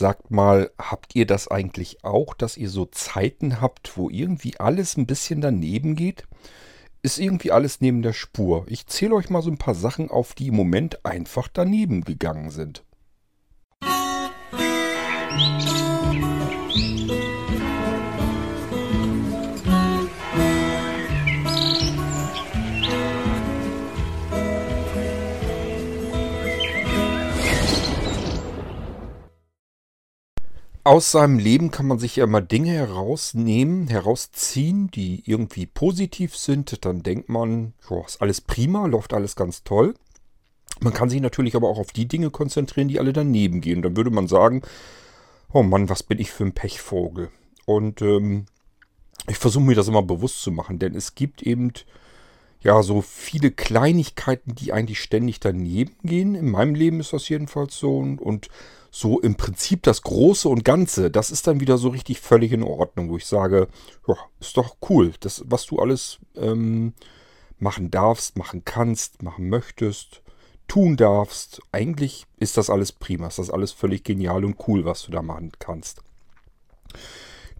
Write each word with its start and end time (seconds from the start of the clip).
Sagt 0.00 0.30
mal, 0.30 0.70
habt 0.78 1.14
ihr 1.14 1.26
das 1.26 1.48
eigentlich 1.48 2.04
auch, 2.04 2.32
dass 2.32 2.56
ihr 2.56 2.70
so 2.70 2.86
Zeiten 2.86 3.60
habt, 3.60 3.98
wo 3.98 4.08
irgendwie 4.08 4.58
alles 4.58 4.96
ein 4.96 5.04
bisschen 5.04 5.42
daneben 5.42 5.94
geht? 5.94 6.24
Ist 7.02 7.18
irgendwie 7.18 7.52
alles 7.52 7.82
neben 7.82 8.00
der 8.00 8.14
Spur. 8.14 8.64
Ich 8.68 8.86
zähle 8.86 9.14
euch 9.14 9.28
mal 9.28 9.42
so 9.42 9.50
ein 9.50 9.58
paar 9.58 9.74
Sachen 9.74 10.10
auf, 10.10 10.32
die 10.32 10.46
im 10.46 10.56
Moment 10.56 11.04
einfach 11.04 11.48
daneben 11.48 12.02
gegangen 12.02 12.48
sind. 12.48 12.82
Aus 30.82 31.12
seinem 31.12 31.38
Leben 31.38 31.70
kann 31.70 31.86
man 31.86 31.98
sich 31.98 32.16
ja 32.16 32.24
immer 32.24 32.40
Dinge 32.40 32.72
herausnehmen, 32.72 33.88
herausziehen, 33.88 34.90
die 34.90 35.22
irgendwie 35.26 35.66
positiv 35.66 36.36
sind. 36.36 36.86
Dann 36.86 37.02
denkt 37.02 37.28
man, 37.28 37.74
jo, 37.88 38.02
ist 38.06 38.22
alles 38.22 38.40
prima, 38.40 38.86
läuft 38.86 39.12
alles 39.12 39.36
ganz 39.36 39.62
toll. 39.62 39.94
Man 40.80 40.94
kann 40.94 41.10
sich 41.10 41.20
natürlich 41.20 41.54
aber 41.54 41.68
auch 41.68 41.78
auf 41.78 41.92
die 41.92 42.08
Dinge 42.08 42.30
konzentrieren, 42.30 42.88
die 42.88 42.98
alle 42.98 43.12
daneben 43.12 43.60
gehen. 43.60 43.82
Dann 43.82 43.96
würde 43.96 44.10
man 44.10 44.26
sagen, 44.26 44.62
oh 45.52 45.62
Mann, 45.62 45.90
was 45.90 46.02
bin 46.02 46.18
ich 46.18 46.30
für 46.30 46.44
ein 46.44 46.54
Pechvogel. 46.54 47.30
Und 47.66 48.00
ähm, 48.00 48.46
ich 49.28 49.36
versuche 49.36 49.64
mir 49.64 49.74
das 49.74 49.88
immer 49.88 50.02
bewusst 50.02 50.40
zu 50.40 50.50
machen, 50.50 50.78
denn 50.78 50.94
es 50.94 51.14
gibt 51.14 51.42
eben 51.42 51.72
ja 52.62 52.82
so 52.82 53.00
viele 53.00 53.50
Kleinigkeiten, 53.50 54.54
die 54.54 54.72
eigentlich 54.72 55.00
ständig 55.00 55.40
daneben 55.40 55.96
gehen. 56.02 56.34
In 56.34 56.50
meinem 56.50 56.74
Leben 56.74 57.00
ist 57.00 57.12
das 57.12 57.28
jedenfalls 57.28 57.78
so. 57.78 57.98
Und 57.98 58.48
so 58.90 59.20
im 59.20 59.36
Prinzip 59.36 59.82
das 59.82 60.02
Große 60.02 60.48
und 60.48 60.64
Ganze, 60.64 61.10
das 61.10 61.30
ist 61.30 61.46
dann 61.46 61.60
wieder 61.60 61.78
so 61.78 61.88
richtig 61.88 62.20
völlig 62.20 62.52
in 62.52 62.62
Ordnung, 62.62 63.08
wo 63.08 63.16
ich 63.16 63.26
sage, 63.26 63.68
ja, 64.06 64.16
ist 64.40 64.56
doch 64.56 64.76
cool, 64.88 65.12
das, 65.20 65.44
was 65.46 65.66
du 65.66 65.78
alles 65.78 66.18
ähm, 66.36 66.92
machen 67.58 67.90
darfst, 67.90 68.36
machen 68.36 68.62
kannst, 68.64 69.22
machen 69.22 69.48
möchtest, 69.48 70.22
tun 70.66 70.96
darfst. 70.96 71.62
Eigentlich 71.72 72.26
ist 72.38 72.56
das 72.56 72.68
alles 72.68 72.92
prima, 72.92 73.28
ist 73.28 73.38
das 73.38 73.50
alles 73.50 73.72
völlig 73.72 74.02
genial 74.02 74.44
und 74.44 74.56
cool, 74.66 74.84
was 74.84 75.02
du 75.02 75.12
da 75.12 75.22
machen 75.22 75.52
kannst. 75.58 76.02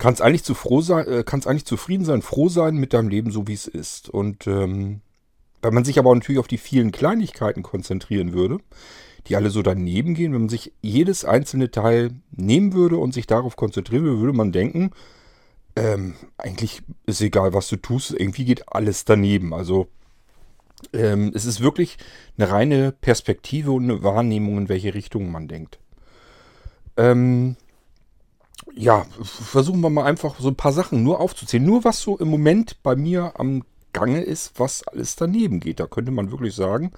Kannst 0.00 0.22
eigentlich, 0.22 0.44
zu 0.44 0.54
froh 0.54 0.80
sein, 0.80 1.06
äh, 1.06 1.22
kannst 1.24 1.46
eigentlich 1.46 1.66
zufrieden 1.66 2.04
sein, 2.04 2.22
froh 2.22 2.48
sein 2.48 2.74
mit 2.74 2.94
deinem 2.94 3.08
Leben, 3.08 3.30
so 3.30 3.46
wie 3.46 3.52
es 3.52 3.68
ist. 3.68 4.08
Und 4.08 4.46
ähm, 4.46 5.02
wenn 5.62 5.74
man 5.74 5.84
sich 5.84 5.98
aber 5.98 6.14
natürlich 6.14 6.38
auf 6.38 6.48
die 6.48 6.58
vielen 6.58 6.90
Kleinigkeiten 6.90 7.62
konzentrieren 7.62 8.32
würde, 8.32 8.58
die 9.26 9.36
alle 9.36 9.50
so 9.50 9.62
daneben 9.62 10.14
gehen. 10.14 10.32
Wenn 10.32 10.42
man 10.42 10.48
sich 10.48 10.72
jedes 10.80 11.24
einzelne 11.24 11.70
Teil 11.70 12.12
nehmen 12.32 12.72
würde 12.72 12.96
und 12.96 13.12
sich 13.12 13.26
darauf 13.26 13.56
konzentrieren 13.56 14.04
würde, 14.04 14.20
würde 14.20 14.36
man 14.36 14.52
denken, 14.52 14.92
ähm, 15.76 16.14
eigentlich 16.38 16.82
ist 17.06 17.20
egal, 17.20 17.52
was 17.52 17.68
du 17.68 17.76
tust, 17.76 18.12
irgendwie 18.12 18.44
geht 18.44 18.72
alles 18.72 19.04
daneben. 19.04 19.52
Also 19.52 19.88
ähm, 20.92 21.32
es 21.34 21.44
ist 21.44 21.60
wirklich 21.60 21.98
eine 22.38 22.50
reine 22.50 22.92
Perspektive 22.92 23.70
und 23.72 23.84
eine 23.84 24.02
Wahrnehmung, 24.02 24.58
in 24.58 24.68
welche 24.68 24.94
Richtung 24.94 25.30
man 25.30 25.46
denkt. 25.46 25.78
Ähm, 26.96 27.56
ja, 28.74 29.06
versuchen 29.22 29.80
wir 29.80 29.90
mal 29.90 30.04
einfach 30.04 30.38
so 30.38 30.48
ein 30.48 30.56
paar 30.56 30.72
Sachen 30.72 31.02
nur 31.02 31.20
aufzuzählen. 31.20 31.64
Nur 31.64 31.84
was 31.84 32.00
so 32.00 32.18
im 32.18 32.28
Moment 32.28 32.82
bei 32.82 32.96
mir 32.96 33.32
am 33.38 33.64
Gange 33.92 34.22
ist, 34.22 34.58
was 34.58 34.86
alles 34.86 35.16
daneben 35.16 35.60
geht. 35.60 35.80
Da 35.80 35.86
könnte 35.86 36.12
man 36.12 36.30
wirklich 36.30 36.54
sagen, 36.54 36.92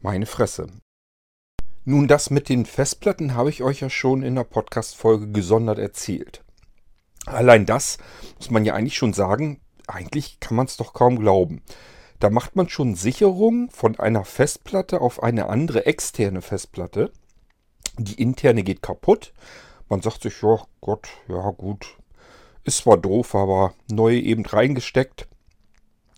meine 0.00 0.26
Fresse. 0.26 0.68
Nun, 1.84 2.06
das 2.06 2.30
mit 2.30 2.48
den 2.48 2.64
Festplatten 2.64 3.34
habe 3.34 3.50
ich 3.50 3.62
euch 3.62 3.80
ja 3.80 3.90
schon 3.90 4.22
in 4.22 4.36
der 4.36 4.44
Podcast-Folge 4.44 5.28
gesondert 5.28 5.78
erzählt. 5.78 6.44
Allein 7.26 7.66
das 7.66 7.98
muss 8.36 8.50
man 8.50 8.64
ja 8.64 8.74
eigentlich 8.74 8.96
schon 8.96 9.12
sagen, 9.12 9.60
eigentlich 9.86 10.40
kann 10.40 10.56
man 10.56 10.66
es 10.66 10.76
doch 10.76 10.92
kaum 10.92 11.18
glauben. 11.18 11.62
Da 12.20 12.30
macht 12.30 12.54
man 12.54 12.68
schon 12.68 12.94
Sicherung 12.94 13.68
von 13.70 13.98
einer 13.98 14.24
Festplatte 14.24 15.00
auf 15.00 15.22
eine 15.22 15.48
andere 15.48 15.86
externe 15.86 16.40
Festplatte. 16.40 17.10
Die 17.98 18.20
interne 18.20 18.62
geht 18.62 18.80
kaputt. 18.80 19.32
Man 19.92 20.00
sagt 20.00 20.22
sich, 20.22 20.40
ja 20.40 20.58
Gott, 20.80 21.10
ja 21.28 21.50
gut, 21.50 21.98
ist 22.64 22.78
zwar 22.78 22.96
doof, 22.96 23.34
aber 23.34 23.74
neu 23.90 24.16
eben 24.16 24.46
reingesteckt 24.46 25.28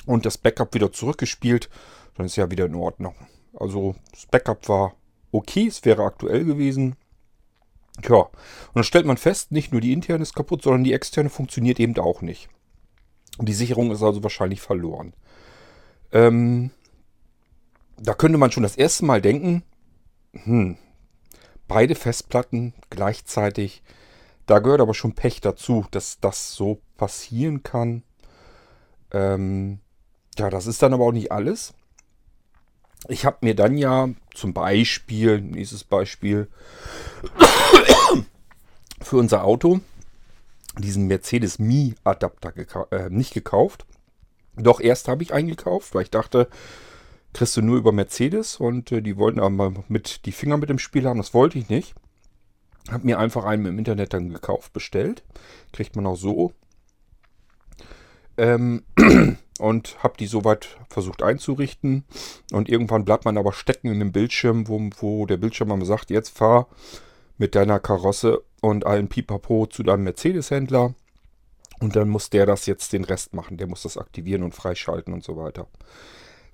und 0.07 0.25
das 0.25 0.39
Backup 0.39 0.75
wieder 0.75 0.93
zurückgespielt, 0.93 1.69
dann 2.15 2.27
ist 2.27 2.37
ja 2.37 2.53
wieder 2.53 2.67
in 2.67 2.77
Ordnung. 2.77 3.17
Also 3.53 3.97
das 4.13 4.27
Backup 4.27 4.69
war 4.69 4.95
okay, 5.33 5.67
es 5.67 5.85
wäre 5.85 6.05
aktuell 6.05 6.45
gewesen. 6.45 6.95
Ja, 8.09 8.19
und 8.19 8.31
dann 8.75 8.85
stellt 8.85 9.07
man 9.07 9.17
fest, 9.17 9.51
nicht 9.51 9.73
nur 9.73 9.81
die 9.81 9.93
interne 9.93 10.23
ist 10.23 10.37
kaputt, 10.37 10.63
sondern 10.63 10.85
die 10.85 10.93
externe 10.93 11.29
funktioniert 11.29 11.81
eben 11.81 11.99
auch 11.99 12.23
nicht. 12.23 12.49
Die 13.41 13.55
Sicherung 13.55 13.91
ist 13.91 14.05
also 14.05 14.23
wahrscheinlich 14.23 14.61
verloren. 14.61 15.15
Ähm, 16.13 16.71
da 17.99 18.15
könnte 18.15 18.39
man 18.39 18.53
schon 18.53 18.63
das 18.63 18.77
erste 18.77 19.05
Mal 19.05 19.21
denken, 19.21 19.65
hm, 20.33 20.79
beide 21.69 21.95
Festplatten 21.95 22.75
gleichzeitig, 22.91 23.83
da 24.47 24.59
gehört 24.59 24.81
aber 24.81 24.95
schon 24.95 25.15
Pech 25.15 25.41
dazu, 25.41 25.87
dass 25.91 26.21
das 26.21 26.53
so 26.53 26.81
passieren 26.97 27.63
kann. 27.63 28.03
Ähm, 29.13 29.81
ja, 30.39 30.51
das 30.51 30.67
ist 30.67 30.83
dann 30.83 30.93
aber 30.93 31.05
auch 31.05 31.13
nicht 31.13 31.33
alles 31.33 31.75
ich 33.09 33.25
habe 33.25 33.39
mir 33.43 33.55
dann 33.55 33.77
ja 33.77 34.09
zum 34.33 34.55
Beispiel, 34.55 35.41
nächstes 35.41 35.85
Beispiel, 35.85 36.49
für 39.01 39.17
unser 39.17 39.45
Auto 39.45 39.81
diesen 40.79 41.07
Mercedes 41.07 41.59
Mi 41.59 41.95
Adapter 42.03 42.53
gekau 42.53 42.87
äh, 42.91 43.11
nicht 43.11 43.35
gekauft. 43.35 43.85
Doch 44.57 44.81
erst 44.81 45.09
habe 45.09 45.23
ich 45.23 45.33
eingekauft, 45.33 45.95
weil 45.95 46.03
ich 46.03 46.11
dachte, 46.11 46.49
kriegst 47.35 47.57
du 47.57 47.63
nur 47.63 47.77
über 47.77 47.93
Mercedes 47.93 48.57
und 48.57 48.91
äh, 48.93 49.03
die 49.03 49.19
wollten 49.19 49.41
aber 49.41 49.75
mit 49.89 50.25
die 50.25 50.33
Finger 50.33 50.57
mit 50.57 50.71
dem 50.71 50.79
Spiel 50.79 51.07
haben. 51.07 51.19
Das 51.19 51.35
wollte 51.35 51.59
ich 51.59 51.69
nicht. 51.69 51.95
Habe 52.91 53.05
mir 53.05 53.19
einfach 53.19 53.45
einen 53.45 53.67
im 53.67 53.79
Internet 53.79 54.15
dann 54.15 54.31
gekauft, 54.31 54.73
bestellt. 54.73 55.25
Kriegt 55.73 55.97
man 55.97 56.07
auch 56.07 56.17
so. 56.17 56.53
Ähm, 58.37 58.85
und 59.59 60.03
habe 60.03 60.17
die 60.19 60.27
soweit 60.27 60.77
versucht 60.89 61.23
einzurichten. 61.23 62.05
Und 62.53 62.69
irgendwann 62.69 63.05
bleibt 63.05 63.25
man 63.25 63.37
aber 63.37 63.53
stecken 63.53 63.89
in 63.89 63.99
dem 63.99 64.13
Bildschirm, 64.13 64.69
wo, 64.69 64.81
wo 64.99 65.27
der 65.27 65.37
Bildschirm 65.37 65.69
mal 65.69 65.85
sagt, 65.85 66.11
jetzt 66.11 66.37
fahr 66.37 66.69
mit 67.37 67.55
deiner 67.57 67.81
Karosse 67.81 68.43
und 68.61 68.87
allen 68.87 69.09
Pipapo 69.09 69.67
zu 69.67 69.83
deinem 69.83 70.05
Mercedes-Händler. 70.05 70.95
Und 71.81 71.97
dann 71.97 72.09
muss 72.09 72.31
der 72.31 72.47
das 72.47 72.67
jetzt 72.67 72.93
den 72.93 73.05
Rest 73.05 73.35
machen. 73.35 73.57
Der 73.57 73.67
muss 73.67 73.83
das 73.83 73.99
aktivieren 73.99 74.45
und 74.45 74.55
freischalten 74.55 75.13
und 75.13 75.25
so 75.25 75.37
weiter. 75.37 75.67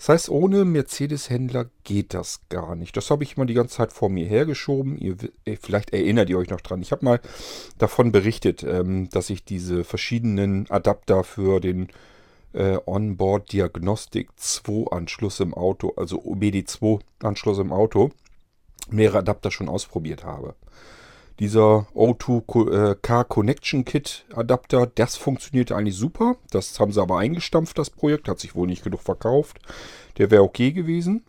Das 0.01 0.09
heißt, 0.09 0.29
ohne 0.31 0.65
Mercedes-Händler 0.65 1.67
geht 1.85 2.15
das 2.15 2.41
gar 2.49 2.75
nicht. 2.75 2.97
Das 2.97 3.11
habe 3.11 3.23
ich 3.23 3.37
mal 3.37 3.45
die 3.45 3.53
ganze 3.53 3.77
Zeit 3.77 3.93
vor 3.93 4.09
mir 4.09 4.25
hergeschoben. 4.25 4.97
Ihr, 4.97 5.15
vielleicht 5.61 5.93
erinnert 5.93 6.31
ihr 6.31 6.39
euch 6.39 6.49
noch 6.49 6.63
dran. 6.63 6.81
Ich 6.81 6.91
habe 6.91 7.05
mal 7.05 7.21
davon 7.77 8.11
berichtet, 8.11 8.63
ähm, 8.63 9.11
dass 9.11 9.29
ich 9.29 9.45
diese 9.45 9.85
verschiedenen 9.85 10.71
Adapter 10.71 11.23
für 11.23 11.61
den 11.61 11.89
äh, 12.55 12.79
Onboard 12.87 13.53
Diagnostik 13.53 14.31
2 14.37 14.91
Anschluss 14.91 15.39
im 15.39 15.53
Auto, 15.53 15.93
also 15.99 16.23
OBD2 16.23 17.01
Anschluss 17.23 17.59
im 17.59 17.71
Auto, 17.71 18.11
mehrere 18.89 19.19
Adapter 19.19 19.51
schon 19.51 19.69
ausprobiert 19.69 20.25
habe. 20.25 20.55
Dieser 21.41 21.87
O2K 21.95 23.25
Connection 23.25 23.87
Kit 23.87 24.27
Adapter, 24.35 24.87
das 24.87 25.17
funktioniert 25.17 25.73
eigentlich 25.73 25.97
super. 25.97 26.37
Das 26.51 26.79
haben 26.79 26.93
sie 26.93 27.01
aber 27.01 27.19
eingestampft, 27.19 27.79
das 27.79 27.89
Projekt, 27.89 28.29
hat 28.29 28.39
sich 28.39 28.55
wohl 28.55 28.67
nicht 28.67 28.85
genug 28.85 29.01
verkauft. 29.01 29.59
Der 30.19 30.31
wäre 30.31 30.43
okay 30.43 30.73
gewesen. 30.73 31.25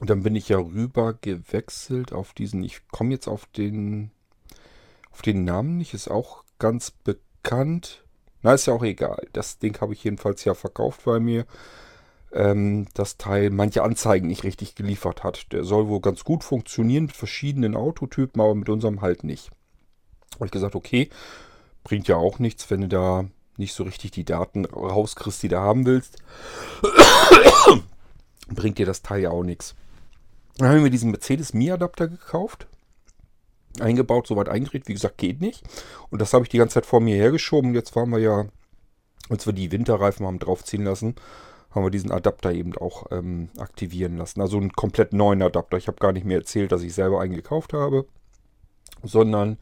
Und 0.00 0.10
dann 0.10 0.24
bin 0.24 0.34
ich 0.34 0.48
ja 0.48 0.58
rüber 0.58 1.14
gewechselt 1.20 2.12
auf 2.12 2.32
diesen, 2.32 2.64
ich 2.64 2.80
komme 2.88 3.12
jetzt 3.12 3.28
auf 3.28 3.46
den, 3.46 4.10
auf 5.12 5.22
den 5.22 5.44
Namen 5.44 5.78
nicht, 5.78 5.94
ist 5.94 6.10
auch 6.10 6.42
ganz 6.58 6.90
bekannt. 6.90 8.04
Na, 8.42 8.54
ist 8.54 8.66
ja 8.66 8.74
auch 8.74 8.82
egal. 8.82 9.28
Das 9.32 9.58
Ding 9.58 9.80
habe 9.80 9.92
ich 9.92 10.02
jedenfalls 10.02 10.44
ja 10.44 10.54
verkauft 10.54 11.04
bei 11.04 11.20
mir. 11.20 11.46
Ähm, 12.36 12.86
das 12.94 13.16
Teil 13.16 13.50
manche 13.50 13.82
Anzeigen 13.82 14.28
nicht 14.28 14.44
richtig 14.44 14.74
geliefert 14.74 15.24
hat. 15.24 15.52
Der 15.52 15.64
soll 15.64 15.88
wohl 15.88 16.00
ganz 16.00 16.24
gut 16.24 16.44
funktionieren 16.44 17.06
mit 17.06 17.16
verschiedenen 17.16 17.76
Autotypen, 17.76 18.40
aber 18.40 18.54
mit 18.54 18.68
unserem 18.68 19.00
halt 19.00 19.24
nicht. 19.24 19.50
Habe 20.34 20.46
ich 20.46 20.52
gesagt, 20.52 20.74
okay, 20.74 21.08
bringt 21.82 22.08
ja 22.08 22.16
auch 22.16 22.38
nichts, 22.38 22.70
wenn 22.70 22.82
du 22.82 22.88
da 22.88 23.24
nicht 23.56 23.74
so 23.74 23.84
richtig 23.84 24.10
die 24.10 24.24
Daten 24.24 24.66
rauskriegst, 24.66 25.42
die 25.42 25.48
du 25.48 25.58
haben 25.58 25.86
willst. 25.86 26.18
bringt 28.48 28.78
dir 28.78 28.86
das 28.86 29.02
Teil 29.02 29.22
ja 29.22 29.30
auch 29.30 29.44
nichts. 29.44 29.74
Dann 30.58 30.68
haben 30.68 30.84
wir 30.84 30.90
diesen 30.90 31.10
Mercedes 31.10 31.54
Mi-Adapter 31.54 32.08
gekauft 32.08 32.66
eingebaut, 33.80 34.26
soweit 34.26 34.48
eingerichtet. 34.48 34.88
Wie 34.88 34.94
gesagt, 34.94 35.18
geht 35.18 35.40
nicht. 35.40 35.62
Und 36.10 36.20
das 36.20 36.32
habe 36.32 36.44
ich 36.44 36.48
die 36.48 36.58
ganze 36.58 36.74
Zeit 36.74 36.86
vor 36.86 37.00
mir 37.00 37.16
hergeschoben. 37.16 37.74
Jetzt 37.74 37.94
waren 37.96 38.10
wir 38.10 38.18
ja, 38.18 38.46
als 39.28 39.46
wir 39.46 39.52
die 39.52 39.72
Winterreifen 39.72 40.26
haben 40.26 40.38
draufziehen 40.38 40.84
lassen, 40.84 41.14
haben 41.76 41.84
wir 41.84 41.90
diesen 41.90 42.10
Adapter 42.10 42.52
eben 42.52 42.74
auch 42.76 43.06
ähm, 43.10 43.50
aktivieren 43.58 44.16
lassen. 44.16 44.40
Also 44.40 44.56
einen 44.56 44.72
komplett 44.72 45.12
neuen 45.12 45.42
Adapter. 45.42 45.76
Ich 45.76 45.88
habe 45.88 45.98
gar 45.98 46.12
nicht 46.12 46.24
mehr 46.24 46.38
erzählt, 46.38 46.72
dass 46.72 46.82
ich 46.82 46.94
selber 46.94 47.20
einen 47.20 47.34
gekauft 47.34 47.74
habe. 47.74 48.06
sondern 49.02 49.58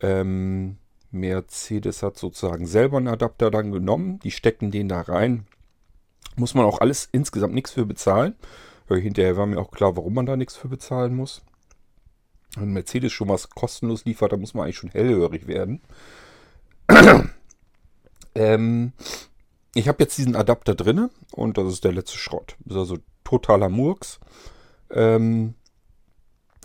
ähm, 0.00 0.76
Mercedes 1.12 2.02
hat 2.02 2.18
sozusagen 2.18 2.66
selber 2.66 2.96
einen 2.96 3.06
Adapter 3.06 3.52
dann 3.52 3.70
genommen. 3.70 4.18
Die 4.24 4.32
stecken 4.32 4.72
den 4.72 4.88
da 4.88 5.02
rein. 5.02 5.46
Muss 6.34 6.54
man 6.54 6.66
auch 6.66 6.80
alles 6.80 7.08
insgesamt 7.12 7.54
nichts 7.54 7.70
für 7.70 7.86
bezahlen. 7.86 8.34
Hinterher 8.88 9.36
war 9.36 9.46
mir 9.46 9.60
auch 9.60 9.70
klar, 9.70 9.96
warum 9.96 10.14
man 10.14 10.26
da 10.26 10.36
nichts 10.36 10.56
für 10.56 10.68
bezahlen 10.68 11.14
muss. 11.14 11.42
Wenn 12.56 12.72
Mercedes 12.72 13.12
schon 13.12 13.28
was 13.28 13.50
kostenlos 13.50 14.04
liefert, 14.04 14.32
dann 14.32 14.40
muss 14.40 14.52
man 14.52 14.64
eigentlich 14.64 14.78
schon 14.78 14.90
hellhörig 14.90 15.46
werden. 15.46 15.80
ähm, 18.34 18.92
ich 19.74 19.88
habe 19.88 20.02
jetzt 20.02 20.16
diesen 20.18 20.36
Adapter 20.36 20.74
drin 20.74 21.10
und 21.32 21.58
das 21.58 21.72
ist 21.72 21.84
der 21.84 21.92
letzte 21.92 22.18
Schrott. 22.18 22.56
Das 22.60 22.76
ist 22.76 22.80
also 22.80 22.98
totaler 23.24 23.68
Murks. 23.68 24.20
Ähm, 24.90 25.54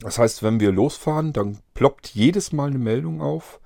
das 0.01 0.17
heißt, 0.17 0.43
wenn 0.43 0.59
wir 0.59 0.71
losfahren, 0.71 1.33
dann 1.33 1.59
ploppt 1.73 2.09
jedes 2.09 2.51
Mal 2.51 2.69
eine 2.69 2.79
Meldung 2.79 3.21
auf. 3.21 3.59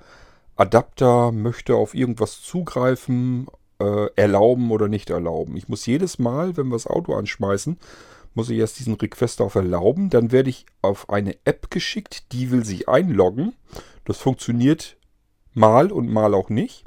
Adapter 0.55 1.31
möchte 1.31 1.75
auf 1.75 1.93
irgendwas 1.93 2.41
zugreifen, 2.41 3.47
äh, 3.79 4.07
erlauben 4.15 4.71
oder 4.71 4.87
nicht 4.87 5.09
erlauben. 5.09 5.57
Ich 5.57 5.67
muss 5.67 5.85
jedes 5.85 6.17
Mal, 6.17 6.55
wenn 6.57 6.67
wir 6.67 6.75
das 6.75 6.87
Auto 6.87 7.13
anschmeißen, 7.13 7.77
muss 8.33 8.49
ich 8.49 8.57
erst 8.57 8.79
diesen 8.79 8.95
Request 8.95 9.41
auf 9.41 9.55
erlauben. 9.55 10.09
Dann 10.09 10.31
werde 10.31 10.49
ich 10.49 10.65
auf 10.81 11.09
eine 11.09 11.37
App 11.45 11.69
geschickt, 11.71 12.31
die 12.31 12.51
will 12.51 12.65
sich 12.65 12.87
einloggen. 12.87 13.53
Das 14.05 14.17
funktioniert 14.17 14.97
mal 15.53 15.91
und 15.91 16.09
mal 16.09 16.33
auch 16.33 16.49
nicht. 16.49 16.84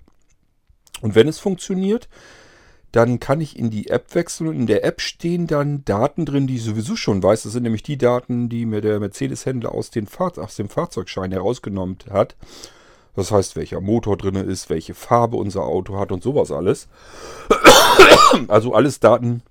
Und 1.01 1.15
wenn 1.15 1.29
es 1.29 1.39
funktioniert, 1.39 2.09
dann 2.93 3.21
kann 3.21 3.41
ich 3.41 3.59
in 3.59 3.71
die 3.71 3.89
App 3.89 4.15
wechseln 4.15 4.49
und 4.49 4.57
in 4.57 4.67
der 4.67 4.85
App 4.85 5.01
stehen 5.01 5.47
dann 5.47 5.85
Daten 5.85 6.25
drin, 6.25 6.47
die 6.47 6.57
ich 6.57 6.65
sowieso 6.65 6.97
schon 6.97 7.23
weiß. 7.23 7.43
Das 7.43 7.53
sind 7.53 7.65
nämlich 7.65 7.83
die 7.83 7.99
Daten, 7.99 8.49
die 8.49 8.65
mir 8.65 8.81
der 8.81 8.99
Mercedes-Händler 8.99 9.73
aus, 9.73 9.91
aus 10.37 10.57
dem 10.57 10.69
Fahrzeugschein 10.69 11.33
herausgenommen 11.33 11.99
hat. 12.11 12.35
Das 13.15 13.31
heißt, 13.31 13.57
welcher 13.57 13.81
Motor 13.81 14.17
drin 14.17 14.37
ist, 14.37 14.71
welche 14.71 14.95
Farbe 14.95 15.37
unser 15.37 15.65
Auto 15.65 15.99
hat 15.99 16.13
und 16.13 16.23
sowas 16.23 16.51
alles. 16.51 16.89
Also 18.49 18.75
alles 18.75 19.01
Daten, 19.01 19.43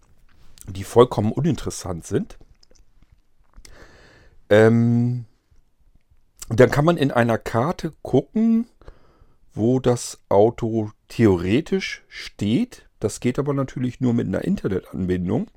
die 0.67 0.83
vollkommen 0.83 1.31
uninteressant 1.31 2.05
sind. 2.05 2.37
Ähm, 4.49 5.25
dann 6.49 6.71
kann 6.71 6.85
man 6.85 6.97
in 6.97 7.11
einer 7.11 7.37
Karte 7.37 7.91
gucken, 8.03 8.67
wo 9.57 9.79
das 9.79 10.19
Auto 10.29 10.91
theoretisch 11.07 12.03
steht. 12.07 12.87
Das 12.99 13.19
geht 13.19 13.39
aber 13.39 13.53
natürlich 13.53 13.99
nur 13.99 14.13
mit 14.13 14.27
einer 14.27 14.43
Internetanbindung. 14.43 15.47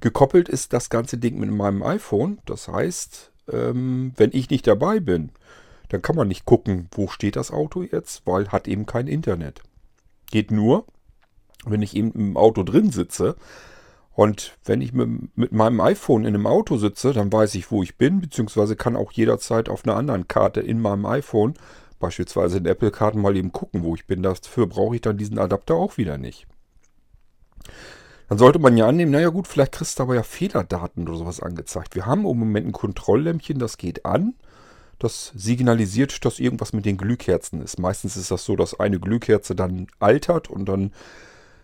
Gekoppelt 0.00 0.48
ist 0.48 0.72
das 0.72 0.90
ganze 0.90 1.18
Ding 1.18 1.38
mit 1.38 1.50
meinem 1.50 1.82
iPhone. 1.82 2.38
Das 2.46 2.68
heißt, 2.68 3.32
ähm, 3.52 4.12
wenn 4.16 4.30
ich 4.32 4.50
nicht 4.50 4.66
dabei 4.66 5.00
bin, 5.00 5.30
dann 5.88 6.02
kann 6.02 6.16
man 6.16 6.28
nicht 6.28 6.44
gucken, 6.44 6.88
wo 6.92 7.08
steht 7.08 7.36
das 7.36 7.50
Auto 7.50 7.82
jetzt, 7.82 8.26
weil 8.26 8.48
hat 8.48 8.68
eben 8.68 8.86
kein 8.86 9.06
Internet. 9.06 9.62
Geht 10.30 10.50
nur, 10.50 10.86
wenn 11.64 11.82
ich 11.82 11.96
eben 11.96 12.12
im 12.12 12.36
Auto 12.36 12.62
drin 12.62 12.90
sitze. 12.90 13.36
Und 14.12 14.56
wenn 14.64 14.80
ich 14.80 14.92
mit, 14.92 15.36
mit 15.36 15.52
meinem 15.52 15.80
iPhone 15.80 16.24
in 16.24 16.34
einem 16.34 16.46
Auto 16.46 16.78
sitze, 16.78 17.12
dann 17.12 17.32
weiß 17.32 17.54
ich, 17.54 17.70
wo 17.70 17.82
ich 17.82 17.96
bin, 17.96 18.20
beziehungsweise 18.20 18.74
kann 18.74 18.96
auch 18.96 19.12
jederzeit 19.12 19.68
auf 19.68 19.84
einer 19.84 19.96
anderen 19.96 20.26
Karte 20.26 20.60
in 20.60 20.80
meinem 20.80 21.04
iPhone 21.06 21.54
beispielsweise 21.98 22.58
in 22.58 22.66
Apple-Karten 22.66 23.20
mal 23.20 23.36
eben 23.36 23.52
gucken, 23.52 23.82
wo 23.82 23.94
ich 23.94 24.06
bin. 24.06 24.22
Dafür 24.22 24.66
brauche 24.66 24.96
ich 24.96 25.00
dann 25.00 25.16
diesen 25.16 25.38
Adapter 25.38 25.74
auch 25.74 25.96
wieder 25.96 26.18
nicht. 26.18 26.46
Dann 28.28 28.38
sollte 28.38 28.58
man 28.58 28.76
ja 28.76 28.88
annehmen, 28.88 29.12
naja 29.12 29.28
gut, 29.28 29.46
vielleicht 29.46 29.72
kriegst 29.72 29.98
du 29.98 30.02
aber 30.02 30.16
ja 30.16 30.22
Fehlerdaten 30.22 31.08
oder 31.08 31.16
sowas 31.16 31.40
angezeigt. 31.40 31.94
Wir 31.94 32.06
haben 32.06 32.26
im 32.26 32.38
Moment 32.38 32.66
ein 32.66 32.72
Kontrolllämpchen, 32.72 33.58
das 33.58 33.78
geht 33.78 34.04
an. 34.04 34.34
Das 34.98 35.32
signalisiert, 35.36 36.24
dass 36.24 36.40
irgendwas 36.40 36.72
mit 36.72 36.86
den 36.86 36.96
Glühkerzen 36.96 37.60
ist. 37.60 37.78
Meistens 37.78 38.16
ist 38.16 38.30
das 38.30 38.44
so, 38.44 38.56
dass 38.56 38.80
eine 38.80 38.98
Glühkerze 38.98 39.54
dann 39.54 39.88
altert 40.00 40.48
und 40.48 40.66
dann 40.66 40.92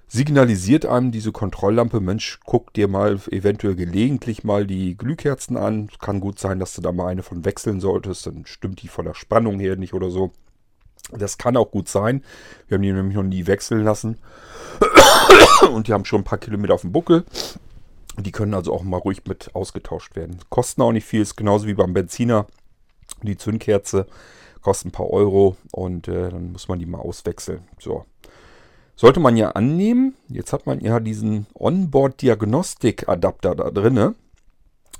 signalisiert 0.08 0.84
einem 0.84 1.10
diese 1.10 1.32
Kontrolllampe, 1.32 2.00
Mensch, 2.00 2.38
guck 2.44 2.72
dir 2.74 2.88
mal 2.88 3.18
eventuell 3.30 3.74
gelegentlich 3.74 4.44
mal 4.44 4.66
die 4.66 4.96
Glühkerzen 4.96 5.56
an. 5.56 5.88
Kann 6.00 6.20
gut 6.20 6.38
sein, 6.38 6.58
dass 6.58 6.74
du 6.74 6.82
da 6.82 6.92
mal 6.92 7.06
eine 7.06 7.22
von 7.22 7.44
wechseln 7.44 7.80
solltest. 7.80 8.26
Dann 8.26 8.44
stimmt 8.46 8.82
die 8.82 8.88
von 8.88 9.04
der 9.04 9.14
Spannung 9.14 9.58
her 9.58 9.76
nicht 9.76 9.94
oder 9.94 10.10
so. 10.10 10.32
Das 11.10 11.38
kann 11.38 11.56
auch 11.56 11.70
gut 11.70 11.88
sein. 11.88 12.22
Wir 12.68 12.76
haben 12.76 12.82
die 12.82 12.92
nämlich 12.92 13.16
noch 13.16 13.22
nie 13.22 13.46
wechseln 13.46 13.84
lassen. 13.84 14.18
Und 15.72 15.88
die 15.88 15.92
haben 15.92 16.04
schon 16.04 16.20
ein 16.20 16.24
paar 16.24 16.38
Kilometer 16.38 16.74
auf 16.74 16.82
dem 16.82 16.92
Buckel. 16.92 17.24
Die 18.18 18.32
können 18.32 18.54
also 18.54 18.72
auch 18.74 18.82
mal 18.82 18.98
ruhig 18.98 19.22
mit 19.26 19.54
ausgetauscht 19.54 20.16
werden. 20.16 20.38
Kosten 20.50 20.82
auch 20.82 20.92
nicht 20.92 21.06
viel, 21.06 21.22
ist 21.22 21.36
genauso 21.36 21.66
wie 21.66 21.74
beim 21.74 21.94
Benziner. 21.94 22.46
Die 23.22 23.36
Zündkerze 23.36 24.06
kostet 24.60 24.88
ein 24.88 24.92
paar 24.92 25.10
Euro 25.10 25.56
und 25.70 26.08
äh, 26.08 26.30
dann 26.30 26.52
muss 26.52 26.68
man 26.68 26.78
die 26.78 26.86
mal 26.86 26.98
auswechseln. 26.98 27.62
So, 27.78 28.04
sollte 28.96 29.20
man 29.20 29.36
ja 29.36 29.50
annehmen, 29.50 30.16
jetzt 30.28 30.52
hat 30.52 30.66
man 30.66 30.80
ja 30.80 31.00
diesen 31.00 31.46
Onboard-Diagnostik-Adapter 31.54 33.54
da 33.54 33.70
drinne. 33.70 34.14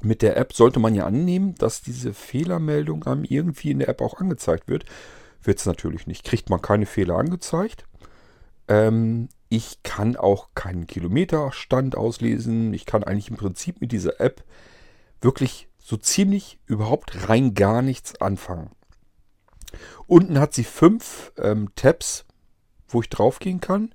Mit 0.03 0.23
der 0.23 0.37
App 0.37 0.53
sollte 0.53 0.81
man 0.81 0.94
ja 0.94 1.06
annehmen, 1.06 1.55
dass 1.56 1.83
diese 1.83 2.12
Fehlermeldung 2.12 3.05
einem 3.05 3.25
irgendwie 3.25 3.71
in 3.71 3.79
der 3.79 3.89
App 3.89 4.00
auch 4.00 4.19
angezeigt 4.19 4.69
wird. 4.69 4.85
Wird 5.43 5.59
es 5.59 5.67
natürlich 5.67 6.06
nicht. 6.06 6.25
Kriegt 6.25 6.50
man 6.50 6.61
keine 6.61 6.87
Fehler 6.87 7.17
angezeigt. 7.17 7.85
Ähm, 8.69 9.29
ich 9.49 9.83
kann 9.83 10.17
auch 10.17 10.49
keinen 10.55 10.87
Kilometerstand 10.87 11.97
auslesen. 11.97 12.75
Ich 12.75 12.87
kann 12.87 13.05
eigentlich 13.05 13.31
im 13.31 13.37
Prinzip 13.37 13.81
mit 13.81 13.93
dieser 13.93 14.21
App 14.21 14.44
wirklich 15.21 15.69
so 15.79 15.97
ziemlich 15.97 16.59
überhaupt 16.67 17.29
rein 17.29 17.55
gar 17.55 17.83
nichts 17.83 18.21
anfangen. 18.21 18.71
Unten 20.06 20.39
hat 20.39 20.55
sie 20.55 20.65
fünf 20.65 21.33
ähm, 21.39 21.71
Tabs 21.77 22.25
wo 22.93 23.00
ich 23.00 23.09
draufgehen 23.09 23.61
kann. 23.61 23.94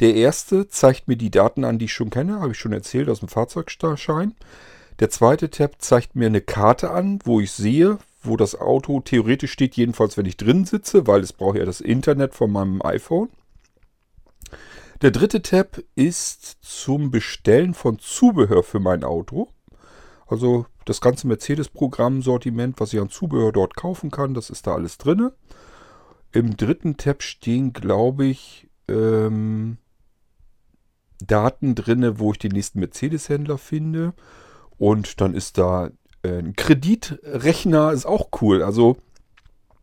Der 0.00 0.14
erste 0.14 0.68
zeigt 0.68 1.08
mir 1.08 1.16
die 1.16 1.30
Daten 1.30 1.64
an, 1.64 1.78
die 1.78 1.86
ich 1.86 1.92
schon 1.92 2.10
kenne, 2.10 2.40
habe 2.40 2.52
ich 2.52 2.58
schon 2.58 2.72
erzählt 2.72 3.08
aus 3.08 3.20
dem 3.20 3.28
Fahrzeugschein. 3.28 4.34
Der 5.00 5.10
zweite 5.10 5.50
Tab 5.50 5.76
zeigt 5.78 6.16
mir 6.16 6.26
eine 6.26 6.40
Karte 6.40 6.90
an, 6.90 7.18
wo 7.24 7.40
ich 7.40 7.52
sehe, 7.52 7.98
wo 8.22 8.36
das 8.36 8.58
Auto 8.58 9.00
theoretisch 9.00 9.52
steht, 9.52 9.76
jedenfalls 9.76 10.16
wenn 10.16 10.26
ich 10.26 10.36
drin 10.36 10.64
sitze, 10.64 11.06
weil 11.06 11.20
es 11.20 11.32
braucht 11.32 11.58
ja 11.58 11.64
das 11.64 11.80
Internet 11.80 12.34
von 12.34 12.50
meinem 12.50 12.82
iPhone. 12.82 13.28
Der 15.02 15.10
dritte 15.10 15.42
Tab 15.42 15.82
ist 15.94 16.56
zum 16.62 17.10
Bestellen 17.10 17.74
von 17.74 17.98
Zubehör 17.98 18.62
für 18.62 18.80
mein 18.80 19.04
Auto. 19.04 19.48
Also 20.26 20.66
das 20.86 21.00
ganze 21.00 21.26
Mercedes-Programm-Sortiment, 21.26 22.80
was 22.80 22.92
ich 22.92 23.00
an 23.00 23.10
Zubehör 23.10 23.52
dort 23.52 23.76
kaufen 23.76 24.10
kann, 24.10 24.34
das 24.34 24.50
ist 24.50 24.66
da 24.66 24.74
alles 24.74 24.96
drin. 24.98 25.30
Im 26.32 26.56
dritten 26.56 26.96
Tab 26.96 27.22
stehen, 27.22 27.72
glaube 27.72 28.26
ich, 28.26 28.68
ähm, 28.88 29.78
Daten 31.24 31.74
drin, 31.74 32.18
wo 32.18 32.32
ich 32.32 32.38
den 32.38 32.52
nächsten 32.52 32.80
Mercedes-Händler 32.80 33.58
finde. 33.58 34.12
Und 34.78 35.20
dann 35.20 35.34
ist 35.34 35.58
da 35.58 35.90
äh, 36.22 36.38
ein 36.38 36.54
Kreditrechner, 36.54 37.92
ist 37.92 38.06
auch 38.06 38.28
cool. 38.40 38.62
Also 38.62 38.96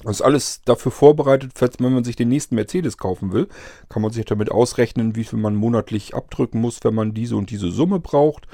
ist 0.05 0.21
alles 0.21 0.61
dafür 0.65 0.91
vorbereitet, 0.91 1.53
falls 1.55 1.79
wenn 1.79 1.93
man 1.93 2.03
sich 2.03 2.15
den 2.15 2.27
nächsten 2.27 2.55
Mercedes 2.55 2.97
kaufen 2.97 3.31
will, 3.31 3.47
kann 3.89 4.01
man 4.01 4.11
sich 4.11 4.25
damit 4.25 4.51
ausrechnen, 4.51 5.15
wie 5.15 5.23
viel 5.23 5.39
man 5.39 5.55
monatlich 5.55 6.13
abdrücken 6.13 6.59
muss, 6.59 6.83
wenn 6.83 6.93
man 6.93 7.13
diese 7.13 7.37
und 7.37 7.49
diese 7.49 7.71
Summe 7.71 7.99
braucht. 7.99 8.47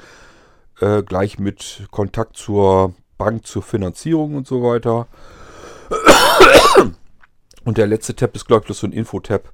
Äh, 0.80 1.02
gleich 1.02 1.38
mit 1.38 1.88
Kontakt 1.90 2.36
zur 2.36 2.94
Bank, 3.18 3.46
zur 3.46 3.62
Finanzierung 3.62 4.36
und 4.36 4.46
so 4.46 4.62
weiter. 4.62 5.08
Und 7.64 7.78
der 7.78 7.86
letzte 7.86 8.16
Tab 8.16 8.34
ist, 8.34 8.46
glaube 8.46 8.66
ich, 8.68 8.76
so 8.76 8.86
ein 8.86 8.92
Info-Tab. 8.92 9.52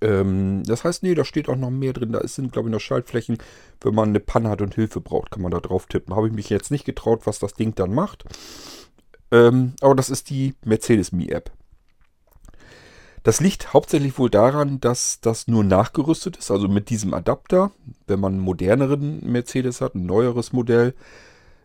Ähm, 0.00 0.62
das 0.64 0.84
heißt, 0.84 1.02
nee, 1.02 1.14
da 1.14 1.24
steht 1.24 1.48
auch 1.48 1.56
noch 1.56 1.70
mehr 1.70 1.92
drin. 1.92 2.12
Da 2.12 2.26
sind, 2.26 2.52
glaube 2.52 2.68
ich, 2.68 2.72
noch 2.72 2.80
Schaltflächen. 2.80 3.38
Wenn 3.80 3.94
man 3.94 4.10
eine 4.10 4.20
Panne 4.20 4.48
hat 4.48 4.62
und 4.62 4.74
Hilfe 4.74 5.00
braucht, 5.00 5.30
kann 5.30 5.42
man 5.42 5.52
da 5.52 5.60
drauf 5.60 5.86
tippen. 5.86 6.14
Habe 6.14 6.28
ich 6.28 6.32
mich 6.32 6.48
jetzt 6.48 6.70
nicht 6.70 6.84
getraut, 6.84 7.26
was 7.26 7.38
das 7.38 7.54
Ding 7.54 7.74
dann 7.74 7.94
macht. 7.94 8.24
Ähm, 9.30 9.74
aber 9.80 9.94
das 9.94 10.10
ist 10.10 10.30
die 10.30 10.54
Mercedes 10.64 11.12
Me 11.12 11.30
App. 11.30 11.50
Das 13.22 13.40
liegt 13.40 13.72
hauptsächlich 13.72 14.18
wohl 14.18 14.30
daran, 14.30 14.80
dass 14.80 15.20
das 15.20 15.48
nur 15.48 15.64
nachgerüstet 15.64 16.36
ist, 16.36 16.52
also 16.52 16.68
mit 16.68 16.90
diesem 16.90 17.12
Adapter. 17.12 17.72
Wenn 18.06 18.20
man 18.20 18.34
einen 18.34 18.42
moderneren 18.42 19.18
Mercedes 19.28 19.80
hat, 19.80 19.96
ein 19.96 20.06
neueres 20.06 20.52
Modell, 20.52 20.94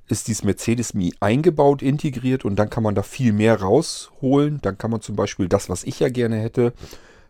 ist 0.08 0.28
dieses 0.28 0.44
Mercedes 0.44 0.94
Me 0.94 1.12
eingebaut, 1.20 1.82
integriert 1.82 2.46
und 2.46 2.58
dann 2.58 2.70
kann 2.70 2.84
man 2.84 2.96
da 2.96 3.04
viel 3.04 3.34
mehr 3.34 3.62
rausholen. 3.62 4.60
Dann 4.62 4.78
kann 4.78 4.92
man 4.92 5.02
zum 5.02 5.16
Beispiel 5.16 5.48
das, 5.48 5.70
was 5.70 5.84
ich 5.84 6.00
ja 6.00 6.10
gerne 6.10 6.38
hätte, 6.38 6.74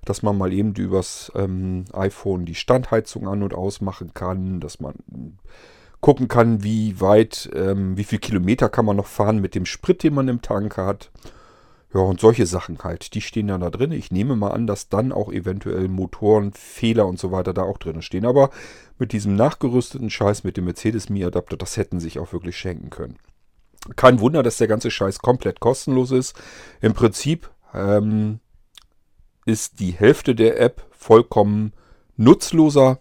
dass 0.03 0.23
man 0.23 0.37
mal 0.37 0.51
eben 0.51 0.73
übers 0.73 1.31
ähm, 1.35 1.85
iPhone 1.93 2.45
die 2.45 2.55
Standheizung 2.55 3.27
an 3.27 3.43
und 3.43 3.53
aus 3.53 3.81
machen 3.81 4.13
kann, 4.13 4.59
dass 4.59 4.79
man 4.79 4.95
gucken 6.01 6.27
kann, 6.27 6.63
wie 6.63 6.99
weit, 6.99 7.49
ähm, 7.53 7.95
wie 7.95 8.03
viel 8.03 8.19
Kilometer 8.19 8.67
kann 8.67 8.85
man 8.85 8.97
noch 8.97 9.05
fahren 9.05 9.39
mit 9.39 9.53
dem 9.53 9.65
Sprit, 9.65 10.03
den 10.03 10.15
man 10.15 10.27
im 10.27 10.41
Tank 10.41 10.77
hat. 10.77 11.11
Ja, 11.93 11.99
und 12.01 12.21
solche 12.21 12.45
Sachen 12.45 12.79
halt, 12.83 13.13
die 13.15 13.21
stehen 13.21 13.47
dann 13.47 13.61
da 13.61 13.69
drin. 13.69 13.91
Ich 13.91 14.11
nehme 14.11 14.35
mal 14.35 14.51
an, 14.51 14.65
dass 14.65 14.87
dann 14.87 15.11
auch 15.11 15.31
eventuell 15.31 15.89
Motoren, 15.89 16.53
Fehler 16.53 17.05
und 17.05 17.19
so 17.19 17.31
weiter 17.31 17.53
da 17.53 17.63
auch 17.63 17.77
drin 17.77 18.01
stehen. 18.01 18.25
Aber 18.25 18.49
mit 18.97 19.11
diesem 19.11 19.35
nachgerüsteten 19.35 20.09
Scheiß 20.09 20.43
mit 20.43 20.55
dem 20.55 20.65
Mercedes 20.65 21.09
Mi 21.09 21.25
Adapter, 21.25 21.57
das 21.57 21.75
hätten 21.75 21.99
sich 21.99 22.19
auch 22.19 22.31
wirklich 22.31 22.57
schenken 22.57 22.89
können. 22.91 23.17
Kein 23.95 24.19
Wunder, 24.19 24.43
dass 24.43 24.57
der 24.57 24.67
ganze 24.67 24.91
Scheiß 24.91 25.19
komplett 25.19 25.59
kostenlos 25.59 26.11
ist. 26.11 26.39
Im 26.81 26.93
Prinzip 26.93 27.49
ähm, 27.73 28.39
ist 29.45 29.79
die 29.79 29.91
Hälfte 29.91 30.35
der 30.35 30.61
App 30.61 30.85
vollkommen 30.91 31.73
nutzloser 32.15 32.99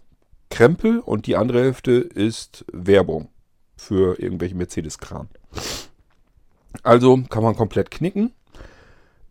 Krempel 0.49 0.99
und 0.99 1.27
die 1.27 1.37
andere 1.37 1.61
Hälfte 1.61 1.91
ist 1.91 2.65
Werbung 2.73 3.29
für 3.77 4.19
irgendwelche 4.19 4.55
Mercedes-Kram. 4.55 5.29
Also 6.83 7.23
kann 7.29 7.43
man 7.43 7.55
komplett 7.55 7.91
knicken. 7.91 8.33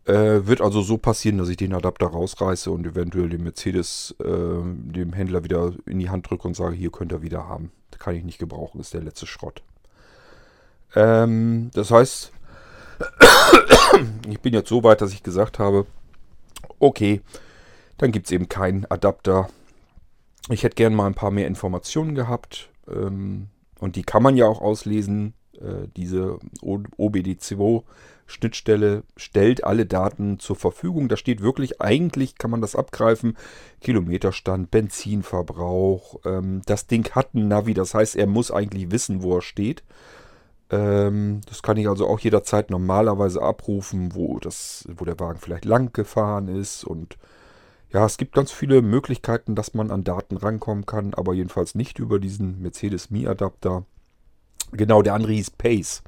Äh, 0.05 0.47
wird 0.47 0.61
also 0.61 0.81
so 0.81 0.97
passieren, 0.97 1.37
dass 1.37 1.49
ich 1.49 1.57
den 1.57 1.73
Adapter 1.73 2.07
rausreiße 2.07 2.71
und 2.71 2.87
eventuell 2.87 3.29
dem 3.29 3.43
Mercedes, 3.43 4.15
äh, 4.19 4.25
dem 4.25 5.13
Händler 5.13 5.43
wieder 5.43 5.73
in 5.85 5.99
die 5.99 6.09
Hand 6.09 6.29
drücke 6.29 6.47
und 6.47 6.55
sage, 6.55 6.75
hier 6.75 6.91
könnt 6.91 7.11
ihr 7.11 7.21
wieder 7.21 7.47
haben. 7.47 7.71
kann 7.99 8.15
ich 8.15 8.23
nicht 8.23 8.39
gebrauchen, 8.39 8.81
ist 8.81 8.95
der 8.95 9.03
letzte 9.03 9.27
Schrott. 9.27 9.61
Ähm, 10.95 11.69
das 11.73 11.91
heißt, 11.91 12.31
ich 14.27 14.39
bin 14.39 14.53
jetzt 14.53 14.69
so 14.69 14.83
weit, 14.83 15.01
dass 15.01 15.13
ich 15.13 15.21
gesagt 15.21 15.59
habe, 15.59 15.85
okay, 16.79 17.21
dann 17.97 18.11
gibt 18.11 18.25
es 18.25 18.31
eben 18.31 18.49
keinen 18.49 18.85
Adapter. 18.85 19.49
Ich 20.49 20.63
hätte 20.63 20.75
gerne 20.75 20.95
mal 20.95 21.05
ein 21.05 21.13
paar 21.13 21.31
mehr 21.31 21.45
Informationen 21.45 22.15
gehabt. 22.15 22.69
Ähm, 22.87 23.49
und 23.79 23.95
die 23.95 24.03
kann 24.03 24.23
man 24.23 24.35
ja 24.35 24.47
auch 24.47 24.61
auslesen. 24.61 25.35
Äh, 25.53 25.87
diese 25.95 26.39
OBD2-Schnittstelle 28.31 29.03
stellt 29.17 29.63
alle 29.63 29.85
Daten 29.85 30.39
zur 30.39 30.55
Verfügung. 30.55 31.07
Da 31.07 31.17
steht 31.17 31.41
wirklich, 31.41 31.81
eigentlich 31.81 32.37
kann 32.37 32.51
man 32.51 32.61
das 32.61 32.75
abgreifen. 32.75 33.37
Kilometerstand, 33.81 34.71
Benzinverbrauch. 34.71 36.19
Ähm, 36.25 36.61
das 36.65 36.87
Ding 36.87 37.09
hat 37.11 37.33
ein 37.33 37.47
Navi, 37.47 37.73
das 37.73 37.93
heißt, 37.93 38.15
er 38.15 38.27
muss 38.27 38.51
eigentlich 38.51 38.91
wissen, 38.91 39.23
wo 39.23 39.37
er 39.37 39.41
steht. 39.41 39.83
Ähm, 40.69 41.41
das 41.47 41.61
kann 41.61 41.77
ich 41.77 41.87
also 41.87 42.07
auch 42.07 42.19
jederzeit 42.19 42.69
normalerweise 42.69 43.41
abrufen, 43.41 44.15
wo, 44.15 44.39
das, 44.39 44.87
wo 44.95 45.05
der 45.05 45.19
Wagen 45.19 45.39
vielleicht 45.39 45.65
lang 45.65 45.91
gefahren 45.93 46.47
ist. 46.47 46.83
Und 46.83 47.17
ja, 47.91 48.05
es 48.05 48.17
gibt 48.17 48.33
ganz 48.33 48.51
viele 48.51 48.81
Möglichkeiten, 48.81 49.55
dass 49.55 49.73
man 49.73 49.91
an 49.91 50.03
Daten 50.03 50.37
rankommen 50.37 50.85
kann, 50.85 51.13
aber 51.13 51.33
jedenfalls 51.33 51.75
nicht 51.75 51.99
über 51.99 52.19
diesen 52.19 52.61
Mercedes 52.61 53.09
Mi-Adapter. 53.09 53.85
Genau, 54.71 55.01
der 55.01 55.15
andere 55.15 55.33
hieß 55.33 55.51
Pace, 55.51 56.01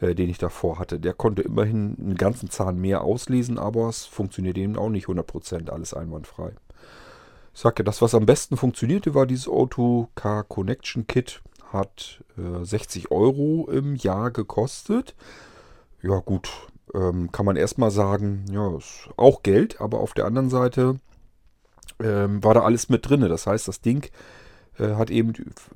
äh, 0.00 0.14
den 0.14 0.30
ich 0.30 0.38
davor 0.38 0.78
hatte. 0.78 0.98
Der 0.98 1.12
konnte 1.12 1.42
immerhin 1.42 1.96
einen 1.98 2.16
ganzen 2.16 2.50
Zahn 2.50 2.78
mehr 2.78 3.02
auslesen, 3.02 3.58
aber 3.58 3.88
es 3.88 4.06
funktioniert 4.06 4.58
eben 4.58 4.76
auch 4.76 4.88
nicht 4.88 5.06
100% 5.06 5.70
alles 5.70 5.94
einwandfrei. 5.94 6.52
Ich 7.52 7.60
sage 7.60 7.76
ja, 7.78 7.84
das, 7.84 8.00
was 8.00 8.14
am 8.14 8.26
besten 8.26 8.56
funktionierte, 8.56 9.14
war 9.14 9.26
dieses 9.26 9.48
Auto-Car 9.48 10.44
Connection 10.44 11.06
Kit 11.06 11.42
hat 11.72 12.24
äh, 12.36 12.64
60 12.64 13.10
Euro 13.10 13.68
im 13.70 13.94
Jahr 13.94 14.30
gekostet. 14.30 15.14
Ja 16.02 16.18
gut, 16.18 16.50
ähm, 16.94 17.30
kann 17.30 17.46
man 17.46 17.56
erstmal 17.56 17.90
sagen, 17.90 18.44
ja, 18.50 18.76
ist 18.76 19.10
auch 19.16 19.42
Geld, 19.42 19.80
aber 19.80 20.00
auf 20.00 20.14
der 20.14 20.24
anderen 20.24 20.50
Seite 20.50 20.98
ähm, 22.02 22.42
war 22.42 22.54
da 22.54 22.62
alles 22.62 22.88
mit 22.88 23.08
drin. 23.08 23.20
Das 23.20 23.46
heißt, 23.46 23.68
das 23.68 23.80
Ding 23.80 24.10
äh, 24.78 24.94
hat 24.94 25.10
eben 25.10 25.32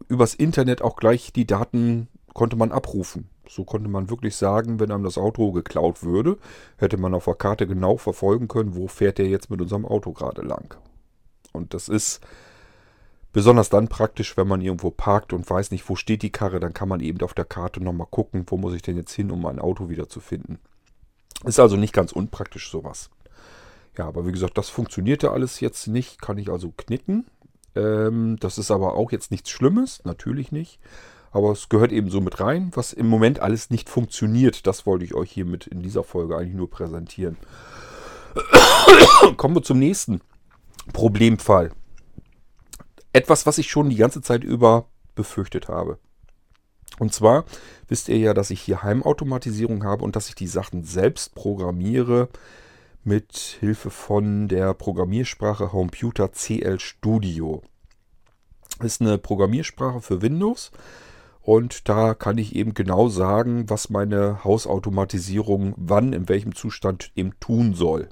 übers 0.09 0.35
Internet 0.35 0.83
auch 0.83 0.97
gleich 0.97 1.33
die 1.33 1.47
Daten 1.47 2.09
konnte 2.35 2.57
man 2.57 2.73
abrufen. 2.73 3.31
So 3.49 3.64
konnte 3.64 3.88
man 3.88 4.11
wirklich 4.11 4.37
sagen, 4.37 4.81
wenn 4.81 4.91
einem 4.91 5.05
das 5.05 5.19
Auto 5.19 5.53
geklaut 5.53 6.03
würde, 6.03 6.37
hätte 6.76 6.99
man 6.99 7.14
auf 7.14 7.25
der 7.25 7.35
Karte 7.35 7.67
genau 7.67 7.97
verfolgen 7.97 8.49
können, 8.49 8.75
wo 8.76 8.88
fährt 8.88 9.19
der 9.19 9.29
jetzt 9.29 9.50
mit 9.50 9.61
unserem 9.62 9.87
Auto 9.87 10.12
gerade 10.12 10.43
lang. 10.43 10.76
Und 11.53 11.73
das 11.73 11.88
ist 11.88 12.21
Besonders 13.35 13.69
dann 13.69 13.88
praktisch, 13.88 14.37
wenn 14.37 14.47
man 14.47 14.61
irgendwo 14.61 14.93
parkt 14.93 15.33
und 15.33 15.50
weiß 15.50 15.73
nicht, 15.73 15.88
wo 15.88 15.97
steht 15.97 16.23
die 16.23 16.31
Karre, 16.31 16.61
dann 16.61 16.73
kann 16.73 16.88
man 16.88 17.00
eben 17.00 17.21
auf 17.23 17.35
der 17.35 17.45
Karte 17.45 17.83
nochmal 17.83 18.07
gucken, 18.09 18.47
wo 18.47 18.57
muss 18.57 18.75
ich 18.75 18.83
denn 18.83 18.97
jetzt 18.97 19.12
hin, 19.12 19.33
um 19.33 19.43
mein 19.43 19.59
Auto 19.59 19.88
wieder 19.88 20.09
zu 20.09 20.21
finden. 20.21 20.61
Ist 21.45 21.59
also 21.59 21.76
nicht 21.76 21.93
ganz 21.93 22.12
unpraktisch 22.12 22.71
sowas. 22.71 23.11
Ja, 23.99 24.07
aber 24.07 24.25
wie 24.25 24.31
gesagt, 24.31 24.57
das 24.57 24.69
funktionierte 24.69 25.33
alles 25.33 25.59
jetzt 25.59 25.88
nicht, 25.88 26.23
kann 26.23 26.38
ich 26.38 26.49
also 26.49 26.73
knicken. 26.76 27.26
Ähm, 27.75 28.37
das 28.38 28.57
ist 28.57 28.71
aber 28.71 28.95
auch 28.95 29.11
jetzt 29.11 29.33
nichts 29.33 29.50
Schlimmes, 29.50 30.00
natürlich 30.05 30.53
nicht. 30.53 30.79
Aber 31.35 31.50
es 31.50 31.69
gehört 31.69 31.91
eben 31.91 32.11
so 32.11 32.21
mit 32.21 32.38
rein, 32.38 32.71
was 32.75 32.93
im 32.93 33.09
Moment 33.09 33.41
alles 33.41 33.69
nicht 33.69 33.91
funktioniert. 33.91 34.69
Das 34.69 34.87
wollte 34.87 35.05
ich 35.05 35.14
euch 35.14 35.33
hiermit 35.33 35.67
in 35.67 35.83
dieser 35.83 36.05
Folge 36.05 36.37
eigentlich 36.37 36.55
nur 36.55 36.71
präsentieren. 36.71 37.37
Kommen 39.37 39.57
wir 39.57 39.62
zum 39.64 39.81
nächsten 39.81 40.21
Problemfall. 40.93 41.73
Etwas, 43.12 43.47
was 43.47 43.59
ich 43.59 43.69
schon 43.69 43.91
die 43.91 43.97
ganze 43.97 44.23
Zeit 44.23 44.45
über 44.45 44.87
befürchtet 45.17 45.67
habe. 45.67 45.99
Und 47.00 47.12
zwar 47.12 47.45
wisst 47.88 48.09
ihr 48.09 48.19
ja, 48.19 48.33
dass 48.33 48.50
ich 48.50 48.61
hier 48.61 48.85
Heimautomatisierung 48.85 49.83
habe 49.83 50.05
und 50.05 50.14
dass 50.14 50.29
ich 50.29 50.37
die 50.37 50.47
Sachen 50.47 50.85
selbst 50.85 51.35
programmiere 51.35 52.29
mit 53.03 53.57
Hilfe 53.59 53.91
von 53.91 54.47
der 54.47 54.73
Programmiersprache 54.73 55.67
Computer 55.67 56.31
CL 56.31 56.79
Studio. 56.79 57.62
Ist 58.81 59.00
eine 59.00 59.19
Programmiersprache 59.19 60.00
für 60.00 60.23
Windows 60.23 60.71
und 61.45 61.91
da 61.91 62.15
kann 62.15 62.39
ich 62.39 62.57
eben 62.57 62.73
genau 62.73 63.09
sagen, 63.09 63.69
was 63.69 63.91
meine 63.91 64.43
Hausautomatisierung 64.45 65.75
wann 65.77 66.15
in 66.15 66.29
welchem 66.29 66.55
Zustand 66.55 67.13
eben 67.15 67.39
tun 67.39 67.75
soll. 67.75 68.09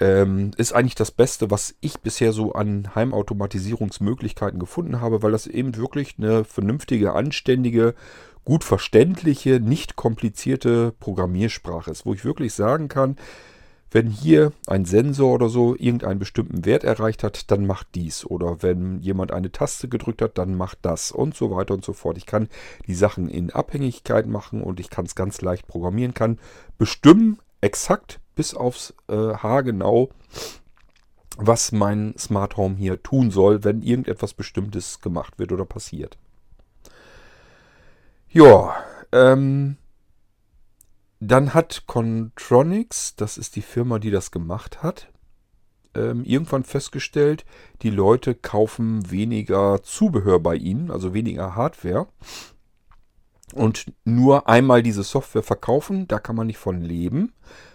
Ähm, 0.00 0.52
ist 0.56 0.72
eigentlich 0.72 0.94
das 0.94 1.10
Beste, 1.10 1.50
was 1.50 1.74
ich 1.80 2.00
bisher 2.00 2.32
so 2.32 2.52
an 2.52 2.94
Heimautomatisierungsmöglichkeiten 2.94 4.58
gefunden 4.58 5.02
habe, 5.02 5.22
weil 5.22 5.32
das 5.32 5.46
eben 5.46 5.76
wirklich 5.76 6.14
eine 6.16 6.44
vernünftige, 6.44 7.12
anständige, 7.12 7.94
gut 8.42 8.64
verständliche, 8.64 9.60
nicht 9.60 9.96
komplizierte 9.96 10.92
Programmiersprache 11.00 11.90
ist, 11.90 12.06
wo 12.06 12.14
ich 12.14 12.24
wirklich 12.24 12.54
sagen 12.54 12.88
kann, 12.88 13.16
wenn 13.90 14.08
hier 14.10 14.52
ein 14.66 14.84
Sensor 14.84 15.34
oder 15.34 15.48
so 15.48 15.74
irgendeinen 15.74 16.18
bestimmten 16.18 16.64
Wert 16.64 16.84
erreicht 16.84 17.22
hat, 17.22 17.50
dann 17.50 17.66
macht 17.66 17.88
dies. 17.94 18.24
Oder 18.24 18.62
wenn 18.62 19.00
jemand 19.00 19.32
eine 19.32 19.50
Taste 19.50 19.88
gedrückt 19.88 20.20
hat, 20.20 20.36
dann 20.36 20.54
macht 20.54 20.78
das 20.82 21.10
und 21.10 21.34
so 21.34 21.50
weiter 21.50 21.74
und 21.74 21.84
so 21.84 21.92
fort. 21.92 22.18
Ich 22.18 22.26
kann 22.26 22.48
die 22.86 22.94
Sachen 22.94 23.28
in 23.28 23.50
Abhängigkeit 23.50 24.26
machen 24.26 24.62
und 24.62 24.80
ich 24.80 24.90
kann 24.90 25.06
es 25.06 25.14
ganz 25.14 25.40
leicht 25.40 25.66
programmieren, 25.66 26.14
kann 26.14 26.38
bestimmen 26.76 27.38
exakt 27.60 28.20
bis 28.34 28.54
aufs 28.54 28.94
äh, 29.08 29.34
Haar 29.34 29.62
genau, 29.62 30.10
was 31.38 31.72
mein 31.72 32.14
Smart 32.18 32.56
Home 32.56 32.76
hier 32.76 33.02
tun 33.02 33.30
soll, 33.30 33.64
wenn 33.64 33.82
irgendetwas 33.82 34.34
Bestimmtes 34.34 35.00
gemacht 35.00 35.38
wird 35.38 35.52
oder 35.52 35.64
passiert. 35.64 36.18
Ja, 38.28 38.76
ähm, 39.12 39.76
dann 41.20 41.54
hat 41.54 41.84
Contronics, 41.86 43.16
das 43.16 43.38
ist 43.38 43.56
die 43.56 43.62
Firma, 43.62 43.98
die 43.98 44.10
das 44.10 44.30
gemacht 44.30 44.82
hat, 44.82 45.10
ähm, 45.94 46.24
irgendwann 46.24 46.64
festgestellt, 46.64 47.44
die 47.82 47.90
Leute 47.90 48.34
kaufen 48.34 49.10
weniger 49.10 49.82
Zubehör 49.82 50.40
bei 50.40 50.54
ihnen, 50.56 50.90
also 50.90 51.14
weniger 51.14 51.56
Hardware. 51.56 52.06
Und 53.54 53.92
nur 54.04 54.48
einmal 54.48 54.82
diese 54.82 55.02
Software 55.02 55.42
verkaufen, 55.42 56.06
da 56.06 56.18
kann 56.18 56.36
man 56.36 56.46
nicht 56.46 56.58
von 56.58 56.80
leben. 56.82 57.32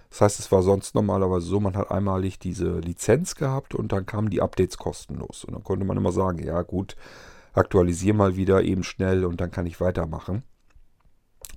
Das 0.09 0.21
heißt, 0.21 0.39
es 0.39 0.51
war 0.51 0.61
sonst 0.61 0.93
normalerweise 0.93 1.47
so, 1.47 1.59
man 1.59 1.75
hat 1.75 1.89
einmalig 1.89 2.37
diese 2.37 2.79
Lizenz 2.79 3.33
gehabt 3.33 3.73
und 3.73 3.91
dann 3.91 4.05
kamen 4.05 4.29
die 4.29 4.41
Updates 4.41 4.77
kostenlos. 4.77 5.43
Und 5.43 5.55
dann 5.55 5.63
konnte 5.63 5.85
man 5.85 5.97
immer 5.97 6.11
sagen, 6.11 6.37
ja 6.37 6.61
gut, 6.61 6.95
aktualisiere 7.53 8.15
mal 8.15 8.35
wieder 8.35 8.63
eben 8.63 8.83
schnell 8.83 9.25
und 9.25 9.41
dann 9.41 9.49
kann 9.49 9.65
ich 9.65 9.81
weitermachen. 9.81 10.43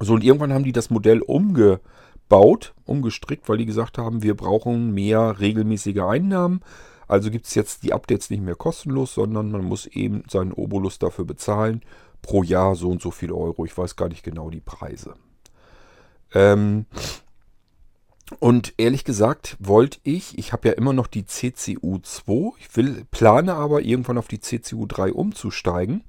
So, 0.01 0.15
und 0.15 0.25
irgendwann 0.25 0.53
haben 0.53 0.65
die 0.65 0.73
das 0.73 0.91
Modell 0.91 1.23
umgebaut, 1.23 2.75
umgestrickt, 2.85 3.49
weil 3.49 3.59
die 3.59 3.67
gesagt 3.67 3.99
haben, 3.99 4.23
wir 4.23 4.37
brauchen 4.37 4.93
mehr 4.93 5.41
regelmäßige 5.41 6.01
Einnahmen. 6.01 6.61
Also 7.09 7.31
gibt 7.31 7.47
es 7.47 7.55
jetzt 7.55 7.83
die 7.83 7.93
Updates 7.93 8.31
nicht 8.31 8.43
mehr 8.43 8.57
kostenlos, 8.57 9.15
sondern 9.15 9.51
man 9.51 9.65
muss 9.65 9.87
eben 9.87 10.25
seinen 10.29 10.53
Obolus 10.53 10.99
dafür 10.99 11.25
bezahlen. 11.25 11.83
Pro 12.21 12.43
Jahr 12.43 12.75
so 12.75 12.91
und 12.91 13.01
so 13.01 13.11
viel 13.11 13.33
Euro. 13.33 13.65
Ich 13.65 13.77
weiß 13.77 13.97
gar 13.97 14.09
nicht 14.09 14.25
genau 14.25 14.51
die 14.51 14.61
Preise. 14.61 15.15
Ähm, 16.35 16.87
und 18.41 18.75
ehrlich 18.77 19.05
gesagt 19.05 19.57
wollte 19.61 20.01
ich, 20.03 20.37
ich 20.37 20.53
habe 20.53 20.69
ja 20.69 20.75
immer 20.75 20.93
noch 20.93 21.07
die 21.07 21.27
CCU 21.27 21.99
2, 22.03 22.57
ich 22.59 22.77
will, 22.77 23.07
plane 23.13 23.55
aber 23.55 23.83
irgendwann 23.83 24.19
auf 24.19 24.27
die 24.27 24.41
CCU 24.41 24.87
3 24.87 25.13
umzusteigen 25.13 26.03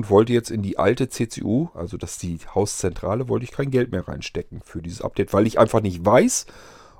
und 0.00 0.08
wollte 0.08 0.32
jetzt 0.32 0.50
in 0.50 0.62
die 0.62 0.78
alte 0.78 1.10
CCU, 1.10 1.68
also 1.74 1.98
das 1.98 2.12
ist 2.12 2.22
die 2.22 2.38
Hauszentrale, 2.54 3.28
wollte 3.28 3.44
ich 3.44 3.52
kein 3.52 3.70
Geld 3.70 3.92
mehr 3.92 4.08
reinstecken 4.08 4.62
für 4.64 4.80
dieses 4.80 5.02
Update, 5.02 5.34
weil 5.34 5.46
ich 5.46 5.58
einfach 5.58 5.82
nicht 5.82 6.02
weiß, 6.02 6.46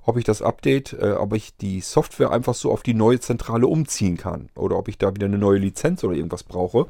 ob 0.03 0.19
ich 0.19 0.25
das 0.25 0.43
Update, 0.43 0.93
äh, 0.93 1.13
ob 1.13 1.33
ich 1.33 1.57
die 1.57 1.81
Software 1.81 2.31
einfach 2.31 2.55
so 2.55 2.71
auf 2.71 2.83
die 2.83 2.93
neue 2.93 3.19
Zentrale 3.19 3.67
umziehen 3.67 4.19
kann 4.19 4.51
oder 4.55 4.77
ob 4.77 4.89
ich 4.89 4.99
da 4.99 5.15
wieder 5.15 5.25
eine 5.29 5.39
neue 5.39 5.57
Lizenz 5.57 6.05
oder 6.05 6.15
irgendwas 6.15 6.43
brauche, 6.43 6.89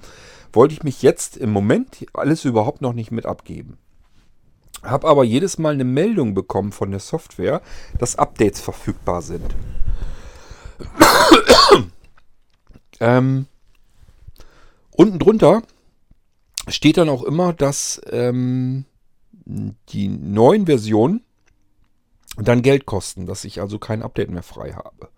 wollte 0.53 0.75
ich 0.75 0.83
mich 0.83 1.01
jetzt 1.01 1.37
im 1.37 1.53
Moment 1.53 2.05
alles 2.13 2.45
überhaupt 2.45 2.81
noch 2.81 2.93
nicht 2.93 3.13
mit 3.13 3.25
abgeben. 3.25 3.79
Habe 4.83 5.07
aber 5.07 5.23
jedes 5.23 5.59
Mal 5.59 5.75
eine 5.75 5.85
Meldung 5.85 6.35
bekommen 6.35 6.73
von 6.73 6.91
der 6.91 6.99
Software, 6.99 7.63
dass 8.01 8.17
Updates 8.17 8.61
verfügbar 8.61 9.23
sind. 9.23 9.55
ähm, 12.99 13.47
unten 14.91 15.21
drunter 15.21 15.63
steht 16.71 16.97
dann 16.97 17.09
auch 17.09 17.23
immer, 17.23 17.53
dass 17.53 18.01
ähm, 18.11 18.85
die 19.45 20.09
neuen 20.09 20.67
Versionen 20.67 21.25
dann 22.37 22.63
Geld 22.63 22.87
kosten, 22.87 23.27
dass 23.27 23.45
ich 23.45 23.61
also 23.61 23.79
kein 23.79 24.03
Update 24.03 24.31
mehr 24.31 24.43
frei 24.43 24.73
habe. 24.73 25.09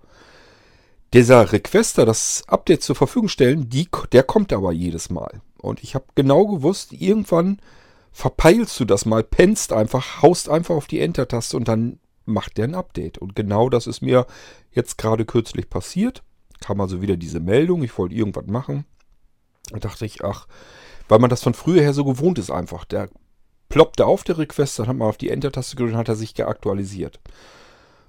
Dieser 1.13 1.53
Requester, 1.53 2.07
das 2.07 2.43
Update 2.47 2.83
zur 2.83 2.97
Verfügung 2.97 3.29
stellen, 3.29 3.69
die, 3.69 3.89
der 4.13 4.23
kommt 4.23 4.53
aber 4.53 4.73
jedes 4.73 5.11
Mal. 5.11 5.43
Und 5.59 5.83
ich 5.83 5.95
habe 5.95 6.07
genau 6.15 6.47
gewusst, 6.47 6.93
irgendwann 6.93 7.61
verpeilst 8.13 8.81
du 8.81 8.85
das 8.87 9.05
mal, 9.05 9.23
pennst 9.23 9.73
einfach, 9.73 10.23
haust 10.23 10.49
einfach 10.49 10.75
auf 10.75 10.87
die 10.87 11.01
Enter-Taste 11.01 11.57
und 11.57 11.69
dann 11.69 11.99
macht 12.25 12.57
der 12.57 12.65
ein 12.65 12.75
Update. 12.75 13.19
Und 13.19 13.37
genau 13.37 13.69
das 13.69 13.87
ist 13.87 14.01
mir 14.01 14.27
jetzt 14.71 14.97
gerade 14.97 15.25
kürzlich 15.27 15.69
passiert. 15.69 16.23
Kam 16.61 16.81
also 16.81 17.03
wieder 17.03 17.17
diese 17.17 17.41
Meldung, 17.41 17.83
ich 17.83 17.97
wollte 17.99 18.15
irgendwas 18.15 18.47
machen. 18.47 18.87
Da 19.71 19.79
dachte 19.79 20.07
ich, 20.07 20.25
ach, 20.25 20.47
weil 21.13 21.19
man 21.19 21.29
das 21.29 21.43
von 21.43 21.53
früher 21.53 21.83
her 21.83 21.93
so 21.93 22.07
gewohnt 22.07 22.39
ist 22.39 22.51
einfach. 22.51 22.87
Der 22.87 23.11
ploppte 23.69 24.07
auf 24.07 24.25
der 24.25 24.39
Request, 24.39 24.79
dann 24.79 24.87
hat 24.87 24.97
man 24.97 25.09
auf 25.09 25.19
die 25.19 25.29
Enter-Taste 25.29 25.77
gedrückt 25.77 25.93
und 25.93 25.99
hat 25.99 26.09
er 26.09 26.17
sich 26.17 26.33
geaktualisiert. 26.33 27.21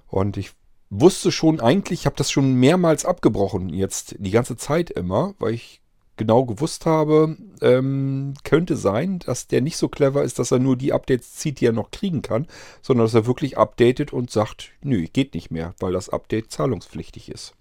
Und 0.08 0.38
ich 0.38 0.52
wusste 0.88 1.30
schon 1.30 1.60
eigentlich, 1.60 2.00
ich 2.00 2.06
habe 2.06 2.16
das 2.16 2.30
schon 2.30 2.54
mehrmals 2.54 3.04
abgebrochen 3.04 3.68
jetzt 3.68 4.16
die 4.20 4.30
ganze 4.30 4.56
Zeit 4.56 4.88
immer, 4.88 5.34
weil 5.38 5.52
ich 5.52 5.82
genau 6.16 6.46
gewusst 6.46 6.86
habe, 6.86 7.36
ähm, 7.60 8.32
könnte 8.42 8.74
sein, 8.74 9.18
dass 9.18 9.48
der 9.48 9.60
nicht 9.60 9.76
so 9.76 9.88
clever 9.88 10.22
ist, 10.22 10.38
dass 10.38 10.50
er 10.50 10.58
nur 10.58 10.78
die 10.78 10.94
Updates 10.94 11.34
zieht, 11.34 11.60
die 11.60 11.66
er 11.66 11.72
noch 11.72 11.90
kriegen 11.90 12.22
kann, 12.22 12.46
sondern 12.80 13.04
dass 13.04 13.12
er 13.12 13.26
wirklich 13.26 13.58
updatet 13.58 14.14
und 14.14 14.30
sagt, 14.30 14.70
nö, 14.80 15.06
geht 15.12 15.34
nicht 15.34 15.50
mehr, 15.50 15.74
weil 15.78 15.92
das 15.92 16.08
Update 16.08 16.50
zahlungspflichtig 16.50 17.30
ist. 17.30 17.52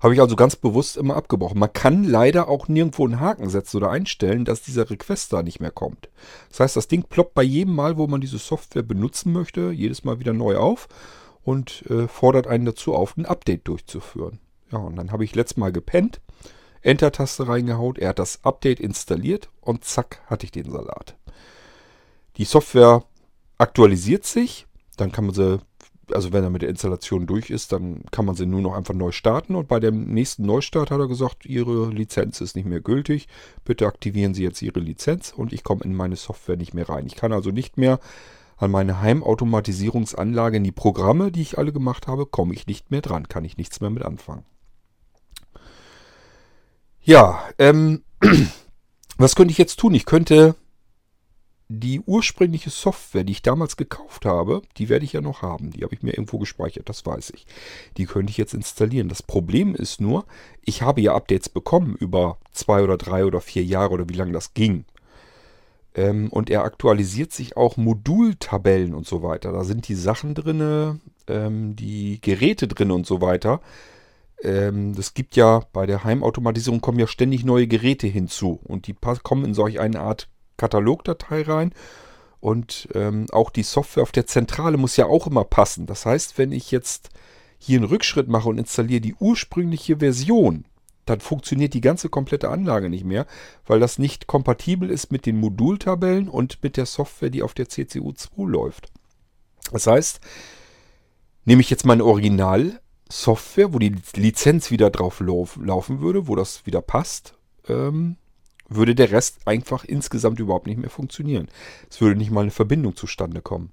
Habe 0.00 0.14
ich 0.14 0.20
also 0.20 0.36
ganz 0.36 0.56
bewusst 0.56 0.96
immer 0.96 1.16
abgebrochen. 1.16 1.58
Man 1.58 1.72
kann 1.72 2.04
leider 2.04 2.48
auch 2.48 2.68
nirgendwo 2.68 3.04
einen 3.04 3.20
Haken 3.20 3.48
setzen 3.48 3.78
oder 3.78 3.90
einstellen, 3.90 4.44
dass 4.44 4.62
dieser 4.62 4.90
Request 4.90 5.32
da 5.32 5.42
nicht 5.42 5.60
mehr 5.60 5.70
kommt. 5.70 6.08
Das 6.50 6.60
heißt, 6.60 6.76
das 6.76 6.88
Ding 6.88 7.04
ploppt 7.04 7.34
bei 7.34 7.42
jedem 7.42 7.74
Mal, 7.74 7.96
wo 7.96 8.06
man 8.06 8.20
diese 8.20 8.38
Software 8.38 8.82
benutzen 8.82 9.32
möchte, 9.32 9.70
jedes 9.70 10.04
Mal 10.04 10.20
wieder 10.20 10.32
neu 10.32 10.56
auf 10.58 10.88
und 11.44 11.84
äh, 11.90 12.08
fordert 12.08 12.46
einen 12.46 12.66
dazu 12.66 12.94
auf, 12.94 13.16
ein 13.16 13.24
Update 13.24 13.68
durchzuführen. 13.68 14.40
Ja, 14.70 14.78
und 14.78 14.96
dann 14.96 15.12
habe 15.12 15.24
ich 15.24 15.34
letztes 15.34 15.56
Mal 15.56 15.72
gepennt, 15.72 16.20
Enter-Taste 16.82 17.48
reingehaut, 17.48 17.98
er 17.98 18.10
hat 18.10 18.18
das 18.18 18.44
Update 18.44 18.80
installiert 18.80 19.48
und 19.60 19.84
zack, 19.84 20.20
hatte 20.26 20.44
ich 20.44 20.52
den 20.52 20.70
Salat. 20.70 21.16
Die 22.36 22.44
Software 22.44 23.04
aktualisiert 23.58 24.24
sich, 24.24 24.66
dann 24.96 25.12
kann 25.12 25.26
man 25.26 25.34
sie, 25.34 25.58
also 26.12 26.32
wenn 26.32 26.44
er 26.44 26.50
mit 26.50 26.62
der 26.62 26.68
Installation 26.68 27.26
durch 27.26 27.50
ist, 27.50 27.72
dann 27.72 28.02
kann 28.10 28.24
man 28.24 28.34
sie 28.34 28.46
nur 28.46 28.60
noch 28.60 28.74
einfach 28.74 28.94
neu 28.94 29.12
starten 29.12 29.54
und 29.54 29.68
bei 29.68 29.80
dem 29.80 30.12
nächsten 30.12 30.44
Neustart 30.44 30.90
hat 30.90 31.00
er 31.00 31.08
gesagt, 31.08 31.46
Ihre 31.46 31.90
Lizenz 31.90 32.40
ist 32.40 32.56
nicht 32.56 32.66
mehr 32.66 32.80
gültig, 32.80 33.28
bitte 33.64 33.86
aktivieren 33.86 34.34
Sie 34.34 34.42
jetzt 34.42 34.62
Ihre 34.62 34.80
Lizenz 34.80 35.32
und 35.36 35.52
ich 35.52 35.64
komme 35.64 35.84
in 35.84 35.94
meine 35.94 36.16
Software 36.16 36.56
nicht 36.56 36.74
mehr 36.74 36.88
rein. 36.88 37.06
Ich 37.06 37.16
kann 37.16 37.32
also 37.32 37.50
nicht 37.50 37.76
mehr 37.76 37.98
an 38.56 38.70
meine 38.70 39.00
Heimautomatisierungsanlage, 39.00 40.56
in 40.56 40.64
die 40.64 40.72
Programme, 40.72 41.30
die 41.30 41.42
ich 41.42 41.58
alle 41.58 41.72
gemacht 41.72 42.06
habe, 42.06 42.26
komme 42.26 42.54
ich 42.54 42.66
nicht 42.66 42.90
mehr 42.90 43.02
dran, 43.02 43.28
kann 43.28 43.44
ich 43.44 43.56
nichts 43.56 43.80
mehr 43.80 43.90
mit 43.90 44.02
anfangen. 44.02 44.44
Ja, 47.02 47.40
ähm, 47.58 48.02
was 49.18 49.36
könnte 49.36 49.52
ich 49.52 49.58
jetzt 49.58 49.78
tun? 49.78 49.94
Ich 49.94 50.06
könnte 50.06 50.56
die 51.68 52.00
ursprüngliche 52.00 52.70
Software, 52.70 53.24
die 53.24 53.32
ich 53.32 53.42
damals 53.42 53.76
gekauft 53.76 54.24
habe, 54.24 54.62
die 54.76 54.88
werde 54.88 55.04
ich 55.04 55.14
ja 55.14 55.20
noch 55.20 55.42
haben. 55.42 55.70
Die 55.70 55.82
habe 55.82 55.94
ich 55.94 56.02
mir 56.02 56.12
irgendwo 56.12 56.38
gespeichert, 56.38 56.88
das 56.88 57.04
weiß 57.04 57.30
ich. 57.34 57.46
Die 57.96 58.06
könnte 58.06 58.30
ich 58.30 58.36
jetzt 58.36 58.54
installieren. 58.54 59.08
Das 59.08 59.22
Problem 59.22 59.74
ist 59.74 60.00
nur, 60.00 60.26
ich 60.62 60.82
habe 60.82 61.00
ja 61.00 61.14
Updates 61.14 61.48
bekommen 61.48 61.96
über 61.98 62.38
zwei 62.52 62.82
oder 62.82 62.96
drei 62.96 63.24
oder 63.24 63.40
vier 63.40 63.64
Jahre 63.64 63.94
oder 63.94 64.08
wie 64.08 64.14
lange 64.14 64.32
das 64.32 64.54
ging. 64.54 64.84
Ähm, 65.96 66.28
und 66.30 66.50
er 66.50 66.62
aktualisiert 66.62 67.32
sich 67.32 67.56
auch 67.56 67.76
Modultabellen 67.76 68.94
und 68.94 69.06
so 69.06 69.22
weiter. 69.22 69.50
Da 69.50 69.64
sind 69.64 69.88
die 69.88 69.94
Sachen 69.96 70.34
drin, 70.34 71.00
ähm, 71.26 71.74
die 71.74 72.20
Geräte 72.20 72.68
drin 72.68 72.92
und 72.92 73.06
so 73.06 73.20
weiter. 73.20 73.60
Ähm, 74.40 74.94
das 74.94 75.14
gibt 75.14 75.34
ja 75.34 75.62
bei 75.72 75.86
der 75.86 76.04
Heimautomatisierung 76.04 76.80
kommen 76.80 77.00
ja 77.00 77.08
ständig 77.08 77.44
neue 77.44 77.66
Geräte 77.66 78.06
hinzu 78.06 78.60
und 78.62 78.86
die 78.86 78.94
kommen 79.22 79.44
in 79.44 79.54
solch 79.54 79.80
eine 79.80 80.00
Art 80.00 80.28
Katalogdatei 80.56 81.42
rein. 81.42 81.72
Und 82.40 82.88
ähm, 82.94 83.26
auch 83.32 83.50
die 83.50 83.62
Software 83.62 84.02
auf 84.02 84.12
der 84.12 84.26
Zentrale 84.26 84.76
muss 84.76 84.96
ja 84.96 85.06
auch 85.06 85.26
immer 85.26 85.44
passen. 85.44 85.86
Das 85.86 86.06
heißt, 86.06 86.38
wenn 86.38 86.52
ich 86.52 86.70
jetzt 86.70 87.10
hier 87.58 87.78
einen 87.78 87.88
Rückschritt 87.88 88.28
mache 88.28 88.48
und 88.48 88.58
installiere 88.58 89.00
die 89.00 89.14
ursprüngliche 89.14 89.98
Version, 89.98 90.64
dann 91.06 91.20
funktioniert 91.20 91.72
die 91.72 91.80
ganze 91.80 92.08
komplette 92.08 92.50
Anlage 92.50 92.90
nicht 92.90 93.04
mehr, 93.04 93.26
weil 93.64 93.80
das 93.80 93.98
nicht 93.98 94.26
kompatibel 94.26 94.90
ist 94.90 95.12
mit 95.12 95.24
den 95.24 95.38
Modultabellen 95.38 96.28
und 96.28 96.62
mit 96.62 96.76
der 96.76 96.86
Software, 96.86 97.30
die 97.30 97.42
auf 97.42 97.54
der 97.54 97.68
CCU2 97.68 98.48
läuft. 98.48 98.90
Das 99.72 99.86
heißt, 99.86 100.20
nehme 101.44 101.60
ich 101.60 101.70
jetzt 101.70 101.86
meine 101.86 102.04
Original-Software, 102.04 103.72
wo 103.72 103.78
die 103.78 103.94
Lizenz 104.14 104.70
wieder 104.70 104.90
drauf 104.90 105.20
laufen 105.20 106.00
würde, 106.00 106.28
wo 106.28 106.34
das 106.34 106.66
wieder 106.66 106.82
passt, 106.82 107.34
ähm, 107.68 108.16
würde 108.68 108.94
der 108.94 109.10
Rest 109.10 109.38
einfach 109.44 109.84
insgesamt 109.84 110.40
überhaupt 110.40 110.66
nicht 110.66 110.78
mehr 110.78 110.90
funktionieren. 110.90 111.48
Es 111.90 112.00
würde 112.00 112.16
nicht 112.16 112.30
mal 112.30 112.42
eine 112.42 112.50
Verbindung 112.50 112.96
zustande 112.96 113.40
kommen. 113.40 113.72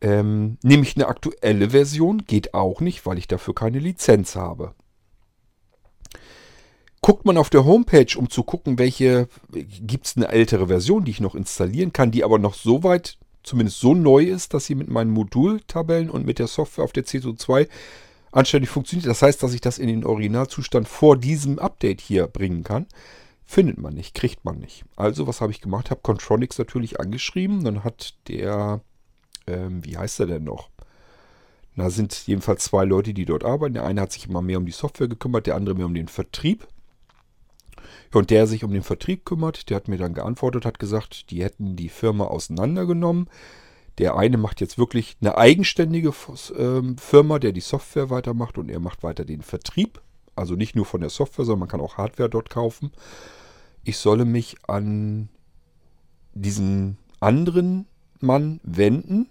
Ähm, 0.00 0.56
nehme 0.62 0.86
eine 0.96 1.08
aktuelle 1.08 1.70
Version, 1.70 2.24
geht 2.24 2.54
auch 2.54 2.80
nicht, 2.80 3.04
weil 3.04 3.18
ich 3.18 3.28
dafür 3.28 3.54
keine 3.54 3.78
Lizenz 3.78 4.34
habe. 4.34 4.74
Guckt 7.02 7.24
man 7.24 7.38
auf 7.38 7.50
der 7.50 7.64
Homepage, 7.64 8.16
um 8.16 8.28
zu 8.28 8.42
gucken, 8.42 8.78
welche, 8.78 9.28
gibt 9.50 10.06
es 10.06 10.16
eine 10.16 10.28
ältere 10.28 10.66
Version, 10.68 11.04
die 11.04 11.12
ich 11.12 11.20
noch 11.20 11.34
installieren 11.34 11.92
kann, 11.92 12.10
die 12.10 12.24
aber 12.24 12.38
noch 12.38 12.54
so 12.54 12.82
weit, 12.82 13.18
zumindest 13.42 13.80
so 13.80 13.94
neu 13.94 14.24
ist, 14.24 14.52
dass 14.52 14.66
sie 14.66 14.74
mit 14.74 14.88
meinen 14.88 15.10
Modultabellen 15.10 16.10
und 16.10 16.26
mit 16.26 16.38
der 16.38 16.46
Software 16.46 16.84
auf 16.84 16.92
der 16.92 17.04
CSO2 17.04 17.68
anständig 18.32 18.70
funktioniert. 18.70 19.08
Das 19.08 19.22
heißt, 19.22 19.42
dass 19.42 19.54
ich 19.54 19.60
das 19.60 19.78
in 19.78 19.88
den 19.88 20.04
Originalzustand 20.04 20.88
vor 20.88 21.16
diesem 21.16 21.58
Update 21.58 22.00
hier 22.00 22.26
bringen 22.26 22.64
kann. 22.64 22.86
Findet 23.50 23.78
man 23.78 23.94
nicht, 23.94 24.14
kriegt 24.14 24.44
man 24.44 24.60
nicht. 24.60 24.84
Also, 24.94 25.26
was 25.26 25.40
habe 25.40 25.50
ich 25.50 25.60
gemacht? 25.60 25.90
Habe 25.90 26.02
Contronics 26.02 26.56
natürlich 26.56 27.00
angeschrieben. 27.00 27.64
Dann 27.64 27.82
hat 27.82 28.14
der, 28.28 28.80
ähm, 29.48 29.84
wie 29.84 29.98
heißt 29.98 30.20
er 30.20 30.26
denn 30.26 30.44
noch? 30.44 30.70
Da 31.74 31.90
sind 31.90 32.28
jedenfalls 32.28 32.62
zwei 32.62 32.84
Leute, 32.84 33.12
die 33.12 33.24
dort 33.24 33.44
arbeiten. 33.44 33.74
Der 33.74 33.86
eine 33.86 34.02
hat 34.02 34.12
sich 34.12 34.28
immer 34.28 34.40
mehr 34.40 34.58
um 34.58 34.66
die 34.66 34.70
Software 34.70 35.08
gekümmert, 35.08 35.48
der 35.48 35.56
andere 35.56 35.74
mehr 35.74 35.86
um 35.86 35.94
den 35.94 36.06
Vertrieb. 36.06 36.68
Und 38.14 38.30
der 38.30 38.46
sich 38.46 38.62
um 38.62 38.70
den 38.72 38.84
Vertrieb 38.84 39.24
kümmert, 39.24 39.68
der 39.68 39.78
hat 39.78 39.88
mir 39.88 39.98
dann 39.98 40.14
geantwortet, 40.14 40.64
hat 40.64 40.78
gesagt, 40.78 41.32
die 41.32 41.42
hätten 41.42 41.74
die 41.74 41.88
Firma 41.88 42.26
auseinandergenommen. 42.26 43.28
Der 43.98 44.16
eine 44.16 44.36
macht 44.36 44.60
jetzt 44.60 44.78
wirklich 44.78 45.16
eine 45.20 45.36
eigenständige 45.36 46.14
ähm, 46.56 46.96
Firma, 46.98 47.40
der 47.40 47.50
die 47.50 47.60
Software 47.60 48.10
weitermacht 48.10 48.58
und 48.58 48.70
er 48.70 48.78
macht 48.78 49.02
weiter 49.02 49.24
den 49.24 49.42
Vertrieb. 49.42 50.00
Also 50.36 50.54
nicht 50.54 50.76
nur 50.76 50.86
von 50.86 51.00
der 51.00 51.10
Software, 51.10 51.44
sondern 51.44 51.60
man 51.60 51.68
kann 51.68 51.80
auch 51.80 51.96
Hardware 51.96 52.30
dort 52.30 52.48
kaufen. 52.48 52.92
Ich 53.84 53.98
solle 53.98 54.24
mich 54.24 54.56
an 54.66 55.28
diesen 56.34 56.98
anderen 57.20 57.86
Mann 58.20 58.60
wenden 58.62 59.28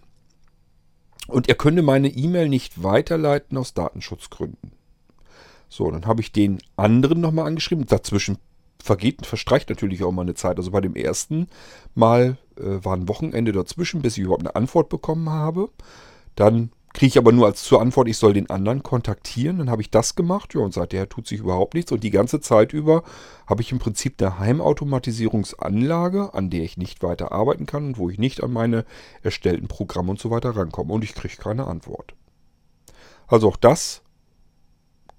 und 1.28 1.48
er 1.48 1.56
könne 1.56 1.82
meine 1.82 2.10
E-Mail 2.10 2.50
nicht 2.50 2.84
weiterleiten 2.84 3.58
aus 3.58 3.74
Datenschutzgründen. 3.74 4.72
So, 5.70 5.90
dann 5.92 6.08
habe 6.08 6.22
ich 6.22 6.32
den 6.32 6.60
anderen 6.76 7.22
nochmal 7.22 7.46
angeschrieben. 7.46 7.86
Dazwischen 7.86 8.38
vergeht, 8.84 9.26
verstreicht 9.26 9.70
natürlich 9.70 10.04
auch 10.04 10.12
mal 10.12 10.24
eine 10.24 10.34
Zeit. 10.34 10.58
Also 10.58 10.72
bei 10.72 10.82
dem 10.82 10.96
ersten 10.96 11.48
Mal 11.94 12.38
äh, 12.58 12.84
war 12.84 12.96
ein 12.96 13.08
Wochenende 13.08 13.52
dazwischen, 13.52 14.02
bis 14.02 14.18
ich 14.18 14.24
überhaupt 14.24 14.42
eine 14.42 14.56
Antwort 14.56 14.90
bekommen 14.90 15.30
habe. 15.30 15.70
Dann 16.36 16.72
kriege 16.94 17.08
ich 17.08 17.18
aber 17.18 17.32
nur 17.32 17.46
als 17.46 17.64
zur 17.64 17.82
Antwort, 17.82 18.08
ich 18.08 18.18
soll 18.18 18.34
den 18.34 18.50
anderen 18.50 18.84
kontaktieren. 18.84 19.60
Dann 19.60 19.70
habe 19.70 19.82
ich 19.82 19.92
das 19.92 20.16
gemacht. 20.16 20.54
Ja, 20.54 20.62
und 20.62 20.74
seither 20.74 21.08
tut 21.08 21.28
sich 21.28 21.40
überhaupt 21.40 21.74
nichts. 21.74 21.92
Und 21.92 22.04
die 22.04 22.10
ganze 22.10 22.42
Zeit 22.42 22.74
über 22.74 23.04
habe 23.48 23.62
ich 23.62 23.72
im 23.72 23.80
Prinzip 23.80 24.22
eine 24.22 24.40
Heimautomatisierungsanlage, 24.40 26.34
an 26.34 26.50
der 26.50 26.64
ich 26.64 26.78
nicht 26.78 27.04
weiter 27.04 27.32
arbeiten 27.32 27.66
kann 27.66 27.86
und 27.88 27.98
wo 27.98 28.10
ich 28.10 28.18
nicht 28.18 28.44
an 28.44 28.52
meine 28.52 28.86
erstellten 29.22 29.68
Programme 29.68 30.12
und 30.12 30.20
so 30.20 30.32
weiter 30.32 30.56
rankomme. 30.56 30.94
Und 30.94 31.04
ich 31.04 31.14
kriege 31.14 31.38
keine 31.38 31.68
Antwort. 31.68 32.14
Also 33.28 33.48
auch 33.48 33.58
das 33.58 34.02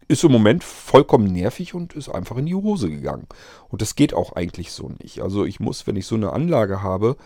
ist 0.08 0.24
im 0.24 0.32
Moment 0.32 0.64
vollkommen 0.64 1.32
nervig 1.32 1.72
und 1.72 1.92
ist 1.92 2.08
einfach 2.08 2.36
in 2.36 2.46
die 2.46 2.54
Hose 2.56 2.90
gegangen. 2.90 3.28
Und 3.68 3.80
das 3.80 3.94
geht 3.94 4.12
auch 4.12 4.32
eigentlich 4.32 4.72
so 4.72 4.90
nicht. 5.00 5.20
Also 5.22 5.44
ich 5.44 5.60
muss, 5.60 5.86
wenn 5.86 5.94
ich 5.94 6.06
so 6.06 6.16
eine 6.16 6.32
Anlage 6.32 6.82
habe, 6.82 7.16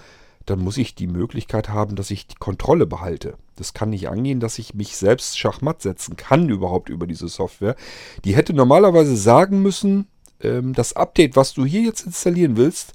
dann 0.46 0.61
muss 0.61 0.76
ich 0.76 0.94
die 0.94 1.07
Möglichkeit 1.07 1.68
haben, 1.68 1.96
dass 1.96 2.11
ich 2.11 2.26
die 2.26 2.37
Kontrolle 2.37 2.87
behalte. 2.87 3.37
Das 3.57 3.72
kann 3.72 3.90
nicht 3.90 4.09
angehen, 4.09 4.40
dass 4.40 4.59
ich 4.59 4.74
mich 4.74 4.96
selbst 4.96 5.38
schachmatt 5.38 5.83
setzen 5.83 6.16
kann 6.16 6.48
überhaupt 6.48 6.88
über 6.88 7.07
diese 7.07 7.28
Software. 7.28 7.76
Die 8.24 8.37
hätte 8.37 8.52
normalerweise 8.52 9.16
sagen 9.16 9.62
müssen, 9.62 10.07
ähm, 10.40 10.74
das 10.74 10.94
Update, 10.94 11.37
was 11.37 11.54
du 11.54 11.64
hier 11.64 11.83
jetzt 11.83 12.07
installieren 12.07 12.57
willst, 12.57 12.92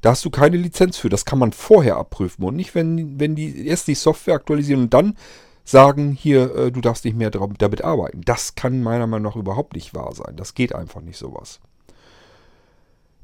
da 0.00 0.10
hast 0.10 0.24
du 0.24 0.30
keine 0.30 0.56
Lizenz 0.56 0.96
für. 0.98 1.08
Das 1.08 1.24
kann 1.24 1.38
man 1.38 1.52
vorher 1.52 1.96
abprüfen 1.96 2.44
und 2.44 2.56
nicht, 2.56 2.74
wenn, 2.74 3.18
wenn 3.18 3.34
die 3.34 3.66
erst 3.66 3.88
die 3.88 3.94
Software 3.94 4.34
aktualisieren 4.34 4.82
und 4.82 4.94
dann 4.94 5.16
sagen, 5.64 6.12
hier, 6.12 6.54
äh, 6.56 6.72
du 6.72 6.80
darfst 6.80 7.04
nicht 7.04 7.16
mehr 7.16 7.30
damit 7.30 7.84
arbeiten. 7.84 8.20
Das 8.24 8.54
kann 8.54 8.82
meiner 8.82 9.06
Meinung 9.06 9.30
nach 9.30 9.36
überhaupt 9.36 9.74
nicht 9.74 9.94
wahr 9.94 10.12
sein. 10.14 10.36
Das 10.36 10.54
geht 10.54 10.74
einfach 10.74 11.00
nicht 11.00 11.18
sowas. 11.18 11.60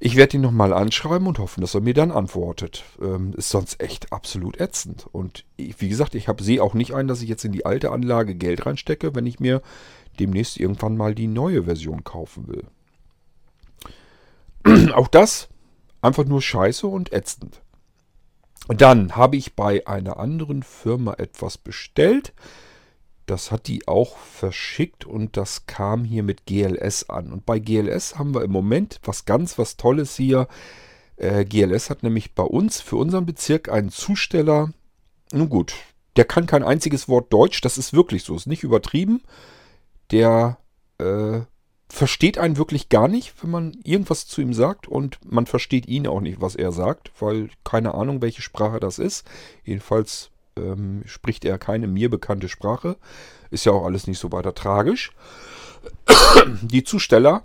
Ich 0.00 0.14
werde 0.14 0.36
ihn 0.36 0.42
nochmal 0.42 0.72
anschreiben 0.72 1.26
und 1.26 1.40
hoffen, 1.40 1.60
dass 1.60 1.74
er 1.74 1.80
mir 1.80 1.94
dann 1.94 2.12
antwortet. 2.12 2.84
Ähm, 3.00 3.34
ist 3.36 3.48
sonst 3.48 3.80
echt 3.80 4.12
absolut 4.12 4.60
ätzend. 4.60 5.06
Und 5.10 5.44
ich, 5.56 5.80
wie 5.80 5.88
gesagt, 5.88 6.14
ich 6.14 6.28
sehe 6.40 6.62
auch 6.62 6.74
nicht 6.74 6.94
ein, 6.94 7.08
dass 7.08 7.20
ich 7.20 7.28
jetzt 7.28 7.44
in 7.44 7.52
die 7.52 7.66
alte 7.66 7.90
Anlage 7.90 8.36
Geld 8.36 8.64
reinstecke, 8.64 9.14
wenn 9.14 9.26
ich 9.26 9.40
mir 9.40 9.60
demnächst 10.20 10.58
irgendwann 10.58 10.96
mal 10.96 11.14
die 11.14 11.26
neue 11.26 11.64
Version 11.64 12.04
kaufen 12.04 12.46
will. 12.48 12.64
auch 14.92 15.08
das 15.08 15.48
einfach 16.00 16.24
nur 16.24 16.42
scheiße 16.42 16.86
und 16.86 17.12
ätzend. 17.12 17.60
Dann 18.68 19.16
habe 19.16 19.36
ich 19.36 19.54
bei 19.54 19.86
einer 19.86 20.18
anderen 20.18 20.62
Firma 20.62 21.14
etwas 21.14 21.58
bestellt. 21.58 22.34
Das 23.28 23.52
hat 23.52 23.68
die 23.68 23.86
auch 23.86 24.16
verschickt 24.16 25.04
und 25.04 25.36
das 25.36 25.66
kam 25.66 26.02
hier 26.02 26.22
mit 26.22 26.46
GLS 26.46 27.10
an. 27.10 27.30
Und 27.30 27.44
bei 27.44 27.58
GLS 27.58 28.18
haben 28.18 28.34
wir 28.34 28.42
im 28.42 28.50
Moment 28.50 29.00
was 29.04 29.26
ganz 29.26 29.58
was 29.58 29.76
Tolles 29.76 30.16
hier. 30.16 30.48
Äh, 31.16 31.44
GLS 31.44 31.90
hat 31.90 32.02
nämlich 32.02 32.34
bei 32.34 32.42
uns 32.42 32.80
für 32.80 32.96
unseren 32.96 33.26
Bezirk 33.26 33.68
einen 33.68 33.90
Zusteller. 33.90 34.72
Nun 35.30 35.50
gut, 35.50 35.74
der 36.16 36.24
kann 36.24 36.46
kein 36.46 36.62
einziges 36.62 37.06
Wort 37.06 37.30
Deutsch. 37.30 37.60
Das 37.60 37.76
ist 37.76 37.92
wirklich 37.92 38.24
so, 38.24 38.34
ist 38.34 38.46
nicht 38.46 38.62
übertrieben. 38.62 39.20
Der 40.10 40.56
äh, 40.96 41.40
versteht 41.90 42.38
einen 42.38 42.56
wirklich 42.56 42.88
gar 42.88 43.08
nicht, 43.08 43.34
wenn 43.42 43.50
man 43.50 43.76
irgendwas 43.84 44.26
zu 44.26 44.40
ihm 44.40 44.54
sagt 44.54 44.88
und 44.88 45.18
man 45.30 45.44
versteht 45.44 45.86
ihn 45.86 46.06
auch 46.06 46.22
nicht, 46.22 46.40
was 46.40 46.54
er 46.56 46.72
sagt, 46.72 47.12
weil 47.20 47.50
keine 47.62 47.92
Ahnung, 47.92 48.22
welche 48.22 48.40
Sprache 48.40 48.80
das 48.80 48.98
ist. 48.98 49.28
Jedenfalls 49.64 50.30
ähm, 50.58 51.02
spricht 51.06 51.44
er 51.44 51.58
keine 51.58 51.86
mir 51.86 52.10
bekannte 52.10 52.48
Sprache. 52.48 52.96
Ist 53.50 53.64
ja 53.64 53.72
auch 53.72 53.84
alles 53.84 54.06
nicht 54.06 54.18
so 54.18 54.32
weiter 54.32 54.54
tragisch. 54.54 55.12
Die 56.62 56.84
Zusteller 56.84 57.42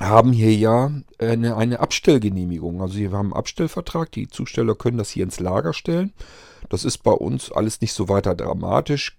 haben 0.00 0.32
hier 0.32 0.54
ja 0.54 0.90
eine, 1.18 1.56
eine 1.56 1.80
Abstellgenehmigung. 1.80 2.82
Also 2.82 2.96
wir 2.96 3.12
haben 3.12 3.26
einen 3.26 3.32
Abstellvertrag. 3.32 4.10
Die 4.12 4.28
Zusteller 4.28 4.74
können 4.74 4.98
das 4.98 5.10
hier 5.10 5.24
ins 5.24 5.40
Lager 5.40 5.72
stellen. 5.72 6.12
Das 6.68 6.84
ist 6.84 6.98
bei 6.98 7.12
uns 7.12 7.52
alles 7.52 7.80
nicht 7.80 7.92
so 7.92 8.08
weiter 8.08 8.34
dramatisch. 8.34 9.18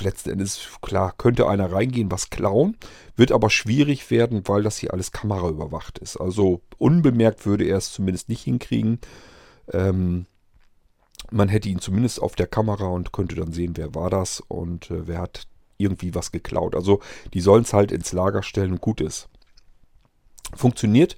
Letzten 0.00 0.30
Endes, 0.30 0.60
klar, 0.82 1.14
könnte 1.16 1.48
einer 1.48 1.70
reingehen, 1.72 2.10
was 2.10 2.30
klauen. 2.30 2.76
Wird 3.16 3.30
aber 3.30 3.50
schwierig 3.50 4.10
werden, 4.10 4.42
weil 4.46 4.62
das 4.62 4.78
hier 4.78 4.92
alles 4.92 5.12
kameraüberwacht 5.12 5.98
ist. 5.98 6.16
Also 6.16 6.60
unbemerkt 6.78 7.46
würde 7.46 7.64
er 7.64 7.76
es 7.76 7.92
zumindest 7.92 8.28
nicht 8.28 8.42
hinkriegen. 8.42 8.98
Ähm, 9.72 10.26
man 11.30 11.48
hätte 11.48 11.68
ihn 11.68 11.80
zumindest 11.80 12.20
auf 12.20 12.36
der 12.36 12.46
Kamera 12.46 12.86
und 12.86 13.12
könnte 13.12 13.36
dann 13.36 13.52
sehen, 13.52 13.76
wer 13.76 13.94
war 13.94 14.10
das 14.10 14.40
und 14.40 14.90
äh, 14.90 15.06
wer 15.06 15.20
hat 15.20 15.46
irgendwie 15.78 16.14
was 16.14 16.32
geklaut. 16.32 16.74
Also 16.74 17.00
die 17.32 17.40
sollen 17.40 17.62
es 17.62 17.72
halt 17.72 17.92
ins 17.92 18.12
Lager 18.12 18.42
stellen 18.42 18.72
und 18.72 18.80
gut 18.80 19.00
ist. 19.00 19.28
Funktioniert 20.54 21.16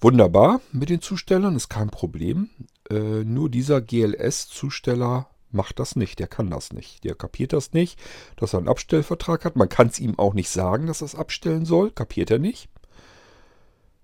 wunderbar 0.00 0.60
mit 0.72 0.90
den 0.90 1.00
Zustellern, 1.00 1.56
ist 1.56 1.68
kein 1.68 1.90
Problem. 1.90 2.50
Äh, 2.90 3.24
nur 3.24 3.48
dieser 3.48 3.80
GLS-Zusteller 3.80 5.28
macht 5.50 5.78
das 5.78 5.96
nicht, 5.96 6.18
der 6.18 6.26
kann 6.26 6.50
das 6.50 6.72
nicht. 6.72 7.04
Der 7.04 7.14
kapiert 7.14 7.52
das 7.52 7.72
nicht, 7.72 7.98
dass 8.36 8.52
er 8.52 8.58
einen 8.58 8.68
Abstellvertrag 8.68 9.44
hat. 9.44 9.56
Man 9.56 9.68
kann 9.68 9.86
es 9.86 10.00
ihm 10.00 10.18
auch 10.18 10.34
nicht 10.34 10.50
sagen, 10.50 10.86
dass 10.86 11.00
er 11.00 11.06
es 11.06 11.14
abstellen 11.14 11.64
soll, 11.64 11.90
kapiert 11.90 12.30
er 12.30 12.38
nicht. 12.38 12.68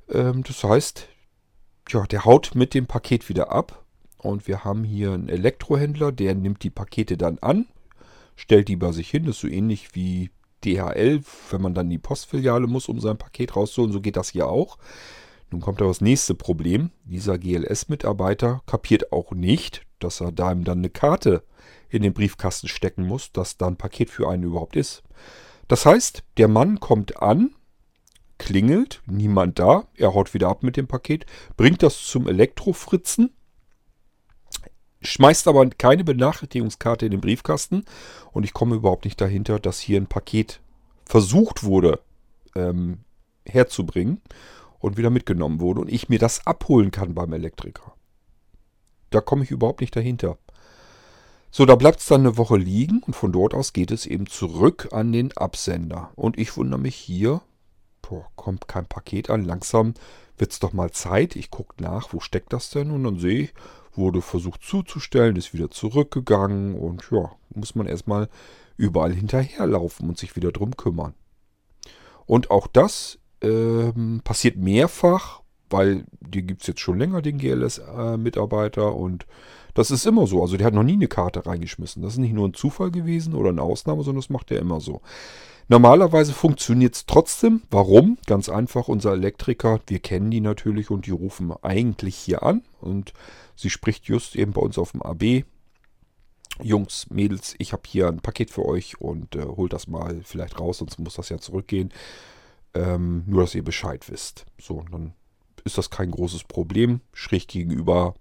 Ähm, 0.09 0.42
das 0.44 0.62
heißt, 0.62 1.09
ja, 1.88 2.05
der 2.05 2.24
haut 2.24 2.53
mit 2.55 2.74
dem 2.74 2.87
Paket 2.87 3.29
wieder 3.29 3.50
ab 3.50 3.85
und 4.22 4.46
wir 4.46 4.64
haben 4.64 4.85
hier 4.85 5.12
einen 5.12 5.28
Elektrohändler, 5.28 6.12
der 6.12 6.35
nimmt 6.35 6.62
die 6.62 6.70
Pakete 6.70 7.16
dann 7.16 7.38
an, 7.38 7.66
stellt 8.37 8.68
die 8.68 8.76
bei 8.76 8.92
sich 8.92 9.11
hin. 9.11 9.24
Das 9.24 9.37
ist 9.37 9.42
so 9.42 9.48
ähnlich 9.48 9.94
wie 9.94 10.30
DHL, 10.64 11.22
wenn 11.50 11.62
man 11.62 11.74
dann 11.74 11.87
in 11.87 11.90
die 11.90 11.98
Postfiliale 11.98 12.66
muss, 12.66 12.88
um 12.88 13.00
sein 13.00 13.18
Paket 13.18 13.56
rauszuholen. 13.56 13.92
So 13.92 14.00
geht 14.00 14.16
das 14.16 14.30
hier 14.30 14.48
auch. 14.48 14.78
Nun 15.50 15.61
kommt 15.61 15.80
aber 15.80 15.90
das 15.90 16.00
nächste 16.00 16.35
Problem. 16.35 16.90
Dieser 17.04 17.38
GLS-Mitarbeiter 17.38 18.62
kapiert 18.66 19.12
auch 19.12 19.33
nicht, 19.33 19.83
dass 19.98 20.20
er 20.20 20.33
da 20.33 20.52
ihm 20.52 20.64
dann 20.64 20.78
eine 20.78 20.90
Karte 20.90 21.42
in 21.88 22.02
den 22.02 22.12
Briefkasten 22.12 22.68
stecken 22.68 23.06
muss, 23.06 23.33
dass 23.33 23.56
da 23.56 23.66
ein 23.66 23.76
Paket 23.76 24.11
für 24.11 24.28
einen 24.28 24.44
überhaupt 24.44 24.76
ist. 24.76 25.02
Das 25.66 25.87
heißt, 25.87 26.22
der 26.37 26.48
Mann 26.48 26.78
kommt 26.78 27.20
an, 27.20 27.54
klingelt, 28.38 29.02
niemand 29.06 29.59
da, 29.59 29.88
er 29.96 30.14
haut 30.14 30.35
wieder 30.35 30.48
ab 30.48 30.62
mit 30.62 30.76
dem 30.76 30.87
Paket, 30.87 31.26
bringt 31.56 31.83
das 31.83 32.06
zum 32.06 32.26
Elektrofritzen, 32.26 33.35
schmeißt 35.03 35.49
aber 35.49 35.69
keine 35.71 36.05
Benachrichtigungskarte 36.05 37.07
in 37.07 37.13
den 37.13 37.21
Briefkasten 37.21 37.85
und 38.33 38.45
ich 38.45 38.53
komme 38.53 38.77
überhaupt 38.77 39.05
nicht 39.05 39.21
dahinter, 39.21 39.59
dass 39.59 39.81
hier 39.81 40.01
ein 40.01 40.07
Paket 40.07 40.61
versucht 41.05 41.65
wurde 41.65 42.01
ähm, 42.55 42.99
herzubringen 43.47 44.21
und 44.79 44.97
wieder 44.97 45.11
mitgenommen 45.11 45.61
wurde 45.61 45.81
und 45.81 45.91
ich 45.91 46.09
mir 46.09 46.19
das 46.19 46.47
abholen 46.47 46.91
kann 46.91 47.15
beim 47.15 47.33
Elektriker. 47.33 47.95
Da 49.11 49.21
komme 49.21 49.45
ich 49.45 49.51
überhaupt 49.51 49.81
nicht 49.81 49.95
dahinter. 49.97 50.39
So, 51.51 51.67
da 51.67 51.75
bleibt 51.75 52.01
es 52.01 52.07
dann 52.07 52.21
eine 52.21 52.37
Woche 52.37 52.57
liegen 52.57 53.03
und 53.05 53.15
von 53.15 53.33
dort 53.33 53.55
aus 53.55 53.73
geht 53.73 53.91
es 53.91 54.07
eben 54.07 54.27
zurück 54.27 54.89
an 54.93 55.11
den 55.11 55.37
Absender. 55.37 56.13
Und 56.15 56.39
ich 56.39 56.57
wundere 56.57 56.81
mich 56.81 56.95
hier, 56.95 57.41
boah, 58.03 58.27
kommt 58.37 58.69
kein 58.69 58.87
Paket 58.87 59.31
an. 59.31 59.45
Langsam 59.45 59.95
wird 60.37 60.53
es 60.53 60.59
doch 60.59 60.73
mal 60.73 60.91
Zeit. 60.91 61.37
Ich 61.37 61.51
gucke 61.51 61.83
nach, 61.83 62.13
wo 62.13 62.21
steckt 62.21 62.53
das 62.53 62.71
denn? 62.71 62.91
Und 62.91 63.05
dann 63.05 63.19
sehe 63.19 63.45
ich, 63.45 63.55
wurde 63.95 64.23
versucht 64.23 64.63
zuzustellen, 64.63 65.37
ist 65.37 65.55
wieder 65.55 65.71
zurückgegangen 65.71 66.75
und 66.75 67.09
ja, 67.11 67.33
muss 67.55 67.75
man 67.75 67.87
erstmal 67.87 68.29
überall 68.77 69.13
hinterherlaufen 69.13 70.09
und 70.09 70.19
sich 70.19 70.37
wieder 70.37 70.53
drum 70.53 70.77
kümmern. 70.77 71.15
Und 72.27 72.51
auch 72.51 72.67
das 72.67 73.19
ähm, 73.43 74.21
passiert 74.25 74.57
mehrfach, 74.57 75.39
weil 75.70 76.04
die 76.20 76.42
gibt 76.42 76.62
es 76.62 76.68
jetzt 76.68 76.80
schon 76.80 76.98
länger, 76.98 77.22
den 77.22 77.38
GLS-Mitarbeiter 77.38 78.88
äh, 78.88 78.94
und 78.94 79.26
das 79.74 79.90
ist 79.90 80.06
immer 80.06 80.26
so. 80.26 80.42
Also 80.42 80.56
der 80.56 80.66
hat 80.66 80.74
noch 80.74 80.83
nie 80.83 80.94
eine 80.94 81.09
Karte 81.09 81.46
reingeschmissen. 81.46 82.02
Das 82.02 82.14
ist 82.14 82.18
nicht 82.18 82.35
nur 82.35 82.48
ein 82.48 82.54
Zufall 82.54 82.90
gewesen 82.90 83.35
oder 83.35 83.50
eine 83.50 83.62
Ausnahme, 83.62 84.02
sondern 84.02 84.20
das 84.20 84.30
macht 84.30 84.50
er 84.50 84.59
immer 84.59 84.80
so. 84.80 85.00
Normalerweise 85.68 86.33
funktioniert 86.33 86.96
es 86.96 87.06
trotzdem. 87.06 87.62
Warum? 87.70 88.18
Ganz 88.26 88.48
einfach, 88.48 88.88
unser 88.88 89.12
Elektriker, 89.12 89.80
wir 89.87 90.00
kennen 90.00 90.30
die 90.30 90.40
natürlich 90.40 90.90
und 90.90 91.06
die 91.06 91.12
rufen 91.12 91.52
eigentlich 91.62 92.16
hier 92.16 92.42
an. 92.42 92.62
Und 92.80 93.12
sie 93.54 93.70
spricht 93.70 94.06
just 94.06 94.35
eben 94.35 94.52
bei 94.52 94.61
uns 94.61 94.78
auf 94.78 94.92
dem 94.92 95.02
AB. 95.02 95.44
Jungs, 96.61 97.09
Mädels, 97.11 97.54
ich 97.59 97.72
habe 97.72 97.83
hier 97.87 98.09
ein 98.09 98.20
Paket 98.20 98.50
für 98.50 98.66
euch 98.66 99.00
und 99.00 99.37
äh, 99.37 99.44
holt 99.44 99.72
das 99.72 99.87
mal 99.87 100.20
vielleicht 100.24 100.59
raus, 100.59 100.78
sonst 100.78 100.98
muss 100.98 101.14
das 101.14 101.28
ja 101.28 101.38
zurückgehen. 101.38 101.90
Ähm, 102.74 103.22
nur, 103.26 103.42
dass 103.42 103.54
ihr 103.54 103.64
Bescheid 103.64 104.11
wisst. 104.11 104.46
So, 104.61 104.85
dann 104.90 105.14
ist 105.64 105.79
das 105.79 105.90
kein 105.90 106.11
großes 106.11 106.44
Problem. 106.44 107.01
Schräg 107.12 107.49
gegenüber 107.49 108.14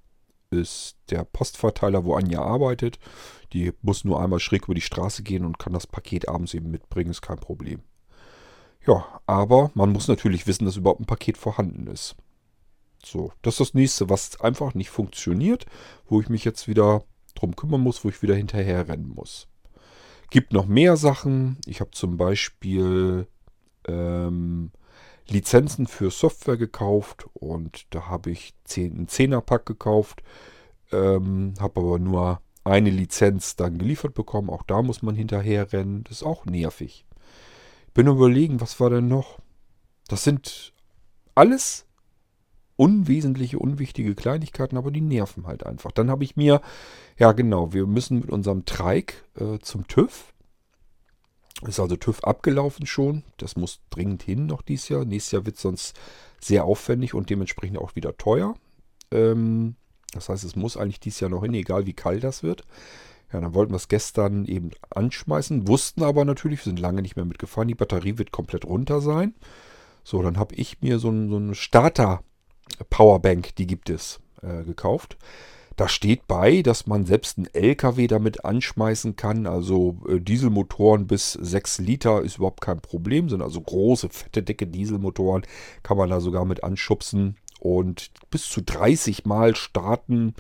ist 0.52 0.98
der 1.10 1.24
Postverteiler, 1.24 2.06
wo 2.06 2.16
Anja 2.16 2.42
arbeitet. 2.42 3.00
Die 3.54 3.74
muss 3.82 4.04
nur 4.04 4.22
einmal 4.22 4.40
schräg 4.40 4.66
über 4.66 4.76
die 4.76 4.82
Straße 4.82 5.24
gehen 5.24 5.46
und 5.46 5.60
kann 5.60 5.74
das 5.74 5.88
Paket 5.88 6.28
abends 6.28 6.54
eben 6.54 6.72
mitbringen, 6.72 7.12
ist 7.12 7.22
kein 7.22 7.38
Problem. 7.38 7.82
Ja, 8.86 9.06
aber 9.26 9.72
man 9.74 9.92
muss 9.92 10.08
natürlich 10.08 10.48
wissen, 10.48 10.66
dass 10.66 10.78
überhaupt 10.78 11.02
ein 11.02 11.06
Paket 11.06 11.38
vorhanden 11.38 11.88
ist. 11.88 12.16
So, 13.04 13.32
das 13.42 13.56
ist 13.56 13.60
das 13.60 13.74
nächste, 13.74 14.10
was 14.10 14.40
einfach 14.42 14.74
nicht 14.74 14.90
funktioniert, 14.90 15.66
wo 16.08 16.20
ich 16.22 16.30
mich 16.30 16.44
jetzt 16.44 16.68
wieder 16.68 17.04
drum 17.36 17.56
kümmern 17.56 17.82
muss, 17.82 18.04
wo 18.04 18.10
ich 18.10 18.22
wieder 18.22 18.36
hinterher 18.36 18.88
rennen 18.88 19.14
muss. 19.16 19.48
Gibt 20.30 20.54
noch 20.54 20.66
mehr 20.66 20.98
Sachen. 20.98 21.58
Ich 21.66 21.80
habe 21.80 21.92
zum 21.92 22.18
Beispiel 22.18 23.28
ähm, 23.88 24.72
Lizenzen 25.30 25.88
für 25.88 26.12
Software 26.12 26.58
gekauft 26.58 27.28
und 27.34 27.86
da 27.94 28.08
habe 28.08 28.32
ich 28.32 28.54
10, 28.66 28.94
einen 28.94 29.08
10er-Pack 29.08 29.66
gekauft, 29.66 30.24
ähm, 30.92 31.54
habe 31.60 31.80
aber 31.80 32.00
nur 32.00 32.42
eine 32.64 32.90
Lizenz 32.90 33.56
dann 33.56 33.78
geliefert 33.78 34.14
bekommen. 34.14 34.50
Auch 34.50 34.64
da 34.64 34.82
muss 34.82 35.02
man 35.02 35.16
hinterher 35.16 35.72
rennen. 35.74 36.04
Das 36.04 36.18
ist 36.18 36.24
auch 36.24 36.46
nervig. 36.46 37.06
Bin 37.94 38.08
überlegen, 38.08 38.62
was 38.62 38.80
war 38.80 38.90
denn 38.90 39.08
noch? 39.08 39.40
Das 40.08 40.24
sind 40.24 40.74
alles 41.36 41.86
unwesentliche, 42.76 43.60
unwichtige 43.60 44.16
Kleinigkeiten, 44.16 44.78
aber 44.78 44.92
die 44.92 45.02
nerven 45.02 45.48
halt 45.48 45.66
einfach. 45.66 45.92
Dann 45.92 46.10
habe 46.10 46.24
ich 46.24 46.38
mir, 46.38 46.62
ja 47.18 47.34
genau, 47.34 47.74
wir 47.74 47.86
müssen 47.86 48.20
mit 48.20 48.30
unserem 48.30 48.66
Treik 48.66 49.26
äh, 49.38 49.60
zum 49.60 49.88
TÜV. 49.88 50.34
Ist 51.68 51.80
also 51.80 51.98
TÜV 51.98 52.24
abgelaufen 52.24 52.86
schon. 52.86 53.24
Das 53.38 53.56
muss 53.56 53.82
dringend 53.90 54.24
hin 54.24 54.46
noch 54.46 54.62
dieses 54.62 54.90
Jahr. 54.90 55.04
Nächstes 55.04 55.32
Jahr 55.32 55.46
wird 55.46 55.58
es 55.58 55.62
sonst 55.62 56.00
sehr 56.40 56.64
aufwendig 56.64 57.14
und 57.14 57.30
dementsprechend 57.30 57.78
auch 57.78 57.96
wieder 57.96 58.18
teuer. 58.18 58.56
Ähm, 59.12 59.76
das 60.14 60.30
heißt, 60.30 60.44
es 60.44 60.56
muss 60.56 60.78
eigentlich 60.78 61.00
dieses 61.00 61.20
Jahr 61.20 61.30
noch 61.30 61.44
hin, 61.44 61.54
egal 61.54 61.86
wie 61.86 61.94
kalt 61.94 62.24
das 62.24 62.44
wird. 62.44 62.64
Ja, 63.32 63.42
dann 63.42 63.54
wollten 63.54 63.74
wir 63.74 63.78
es 63.78 63.90
gestern 63.90 64.46
eben 64.46 64.72
anschmeißen, 64.90 65.68
wussten 65.68 66.02
aber 66.02 66.26
natürlich, 66.26 66.60
wir 66.60 66.72
sind 66.72 66.80
lange 66.80 67.02
nicht 67.02 67.16
mehr 67.16 67.26
mitgefahren, 67.26 67.68
die 67.68 67.76
Batterie 67.76 68.18
wird 68.18 68.32
komplett 68.32 68.66
runter 68.66 69.02
sein. 69.02 69.36
So, 70.04 70.24
dann 70.24 70.38
habe 70.38 70.56
ich 70.56 70.82
mir 70.82 70.98
so, 70.98 71.10
ein, 71.10 71.30
so 71.30 71.36
eine 71.36 71.54
Starter-Powerbank, 71.54 73.56
die 73.56 73.68
gibt 73.68 73.92
es, 73.92 74.20
äh, 74.42 74.64
gekauft. 74.64 75.18
Da 75.80 75.88
steht 75.88 76.28
bei, 76.28 76.62
dass 76.62 76.88
man 76.88 77.06
selbst 77.06 77.38
einen 77.38 77.48
LKW 77.54 78.08
damit 78.08 78.44
anschmeißen 78.44 79.16
kann. 79.16 79.48
Also 79.48 79.96
äh, 80.10 80.20
Dieselmotoren 80.20 81.08
bis 81.08 81.32
6 81.32 81.78
Liter 81.78 82.22
ist 82.22 82.36
überhaupt 82.36 82.60
kein 82.60 82.82
Problem. 82.82 83.30
Sind 83.30 83.42
also 83.42 83.62
große, 83.62 84.10
fette, 84.10 84.44
dicke 84.44 84.68
Dieselmotoren. 84.68 85.44
Kann 85.82 85.96
man 85.96 86.10
da 86.10 86.20
sogar 86.20 86.44
mit 86.44 86.66
anschubsen. 86.66 87.38
und 87.62 88.12
bis 88.30 88.50
zu 88.50 88.62
30 88.62 89.26
Mal 89.26 89.56
starten. 89.56 90.34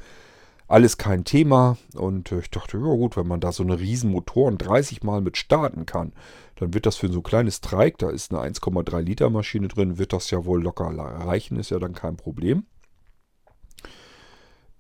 Alles 0.67 0.97
kein 0.97 1.23
Thema. 1.23 1.78
Und 1.95 2.34
äh, 2.34 2.39
ich 2.39 2.52
dachte, 2.52 2.75
ja 2.75 2.84
gut, 2.84 3.15
wenn 3.15 3.28
man 3.28 3.39
da 3.39 3.54
so 3.54 3.63
eine 3.63 3.80
riesen 3.80 4.12
Motoren 4.12 4.58
30 4.58 5.04
Mal 5.04 5.21
mit 5.21 5.38
starten 5.38 5.86
kann, 5.86 6.12
dann 6.58 6.73
wird 6.73 6.86
das 6.86 6.97
für 6.97 7.10
so 7.10 7.19
ein 7.19 7.23
kleines 7.23 7.62
Trike, 7.62 7.95
da 7.97 8.10
ist 8.10 8.34
eine 8.34 8.41
1,3 8.41 8.99
Liter 8.99 9.30
Maschine 9.30 9.69
drin, 9.69 9.97
wird 9.97 10.12
das 10.12 10.32
ja 10.32 10.43
wohl 10.43 10.62
locker 10.62 10.88
reichen, 10.88 11.58
ist 11.58 11.71
ja 11.71 11.80
dann 11.80 11.93
kein 11.93 12.17
Problem. 12.17 12.65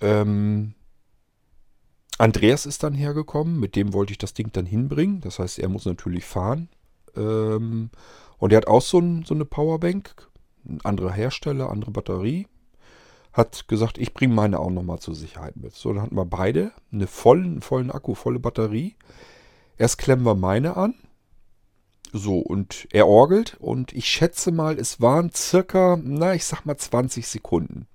Ähm, 0.01 0.73
Andreas 2.17 2.65
ist 2.65 2.83
dann 2.83 2.93
hergekommen, 2.93 3.59
mit 3.59 3.75
dem 3.75 3.93
wollte 3.93 4.11
ich 4.11 4.17
das 4.17 4.33
Ding 4.33 4.51
dann 4.51 4.65
hinbringen. 4.65 5.21
Das 5.21 5.39
heißt, 5.39 5.59
er 5.59 5.69
muss 5.69 5.85
natürlich 5.85 6.25
fahren. 6.25 6.69
Ähm, 7.15 7.89
und 8.37 8.51
er 8.51 8.57
hat 8.57 8.67
auch 8.67 8.81
so, 8.81 8.99
ein, 8.99 9.23
so 9.25 9.33
eine 9.33 9.45
Powerbank, 9.45 10.27
ein 10.65 10.79
anderer 10.83 11.11
Hersteller, 11.11 11.69
andere 11.69 11.91
Batterie. 11.91 12.47
Hat 13.31 13.67
gesagt, 13.67 13.97
ich 13.97 14.13
bringe 14.13 14.33
meine 14.33 14.59
auch 14.59 14.69
nochmal 14.69 14.99
zur 14.99 15.15
Sicherheit 15.15 15.55
mit. 15.55 15.75
So, 15.75 15.93
dann 15.93 16.01
hatten 16.01 16.15
wir 16.17 16.25
beide 16.25 16.71
eine 16.91 17.07
vollen, 17.07 17.61
vollen 17.61 17.91
Akku, 17.91 18.15
volle 18.15 18.39
Batterie. 18.39 18.95
Erst 19.77 19.97
klemmen 19.97 20.25
wir 20.25 20.35
meine 20.35 20.75
an. 20.75 20.95
So, 22.11 22.39
und 22.39 22.87
er 22.91 23.07
orgelt 23.07 23.55
und 23.59 23.93
ich 23.93 24.07
schätze 24.07 24.51
mal, 24.51 24.79
es 24.79 24.99
waren 24.99 25.31
circa, 25.31 25.97
na, 26.03 26.33
ich 26.33 26.43
sag 26.43 26.65
mal 26.65 26.75
20 26.75 27.27
Sekunden. 27.27 27.87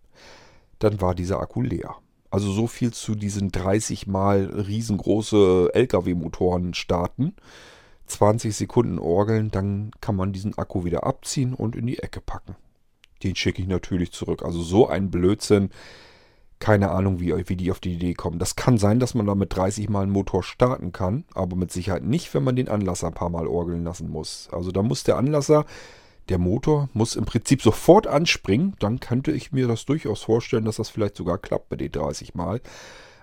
Dann 0.78 1.00
war 1.00 1.14
dieser 1.14 1.40
Akku 1.40 1.62
leer. 1.62 1.96
Also 2.30 2.50
so 2.50 2.66
viel 2.66 2.92
zu 2.92 3.14
diesen 3.14 3.52
30 3.52 4.08
mal 4.08 4.44
riesengroße 4.46 5.70
LKW-Motoren 5.72 6.74
starten. 6.74 7.34
20 8.06 8.54
Sekunden 8.54 8.98
orgeln, 8.98 9.50
dann 9.50 9.92
kann 10.00 10.16
man 10.16 10.32
diesen 10.32 10.58
Akku 10.58 10.84
wieder 10.84 11.04
abziehen 11.04 11.54
und 11.54 11.76
in 11.76 11.86
die 11.86 12.00
Ecke 12.00 12.20
packen. 12.20 12.56
Den 13.22 13.36
schicke 13.36 13.62
ich 13.62 13.68
natürlich 13.68 14.12
zurück. 14.12 14.42
Also 14.44 14.62
so 14.62 14.88
ein 14.88 15.10
Blödsinn. 15.10 15.70
Keine 16.58 16.90
Ahnung, 16.90 17.20
wie, 17.20 17.32
wie 17.48 17.56
die 17.56 17.70
auf 17.70 17.80
die 17.80 17.94
Idee 17.94 18.14
kommen. 18.14 18.38
Das 18.38 18.56
kann 18.56 18.78
sein, 18.78 18.98
dass 18.98 19.14
man 19.14 19.26
damit 19.26 19.54
30 19.54 19.88
Mal 19.88 20.02
einen 20.02 20.12
Motor 20.12 20.42
starten 20.42 20.92
kann, 20.92 21.24
aber 21.34 21.56
mit 21.56 21.72
Sicherheit 21.72 22.04
nicht, 22.04 22.32
wenn 22.34 22.44
man 22.44 22.56
den 22.56 22.68
Anlasser 22.68 23.08
ein 23.08 23.14
paar 23.14 23.30
Mal 23.30 23.46
orgeln 23.46 23.84
lassen 23.84 24.10
muss. 24.10 24.48
Also 24.50 24.70
da 24.70 24.82
muss 24.82 25.04
der 25.04 25.18
Anlasser 25.18 25.66
der 26.28 26.38
Motor 26.38 26.88
muss 26.92 27.16
im 27.16 27.24
Prinzip 27.24 27.62
sofort 27.62 28.06
anspringen. 28.06 28.74
Dann 28.78 29.00
könnte 29.00 29.32
ich 29.32 29.52
mir 29.52 29.68
das 29.68 29.84
durchaus 29.84 30.22
vorstellen, 30.22 30.64
dass 30.64 30.76
das 30.76 30.88
vielleicht 30.88 31.16
sogar 31.16 31.38
klappt 31.38 31.68
bei 31.68 31.76
den 31.76 31.92
30 31.92 32.34
Mal. 32.34 32.60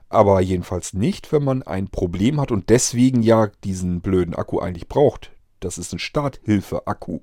Aber 0.10 0.42
jedenfalls 0.42 0.94
nicht, 0.94 1.32
wenn 1.32 1.44
man 1.44 1.64
ein 1.64 1.88
Problem 1.88 2.40
hat 2.40 2.52
und 2.52 2.70
deswegen 2.70 3.24
ja 3.24 3.48
diesen 3.64 4.02
blöden 4.02 4.36
Akku 4.36 4.60
eigentlich 4.60 4.88
braucht. 4.88 5.32
Das 5.62 5.78
ist 5.78 5.94
ein 5.94 6.00
Starthilfe-Akku. 6.00 7.20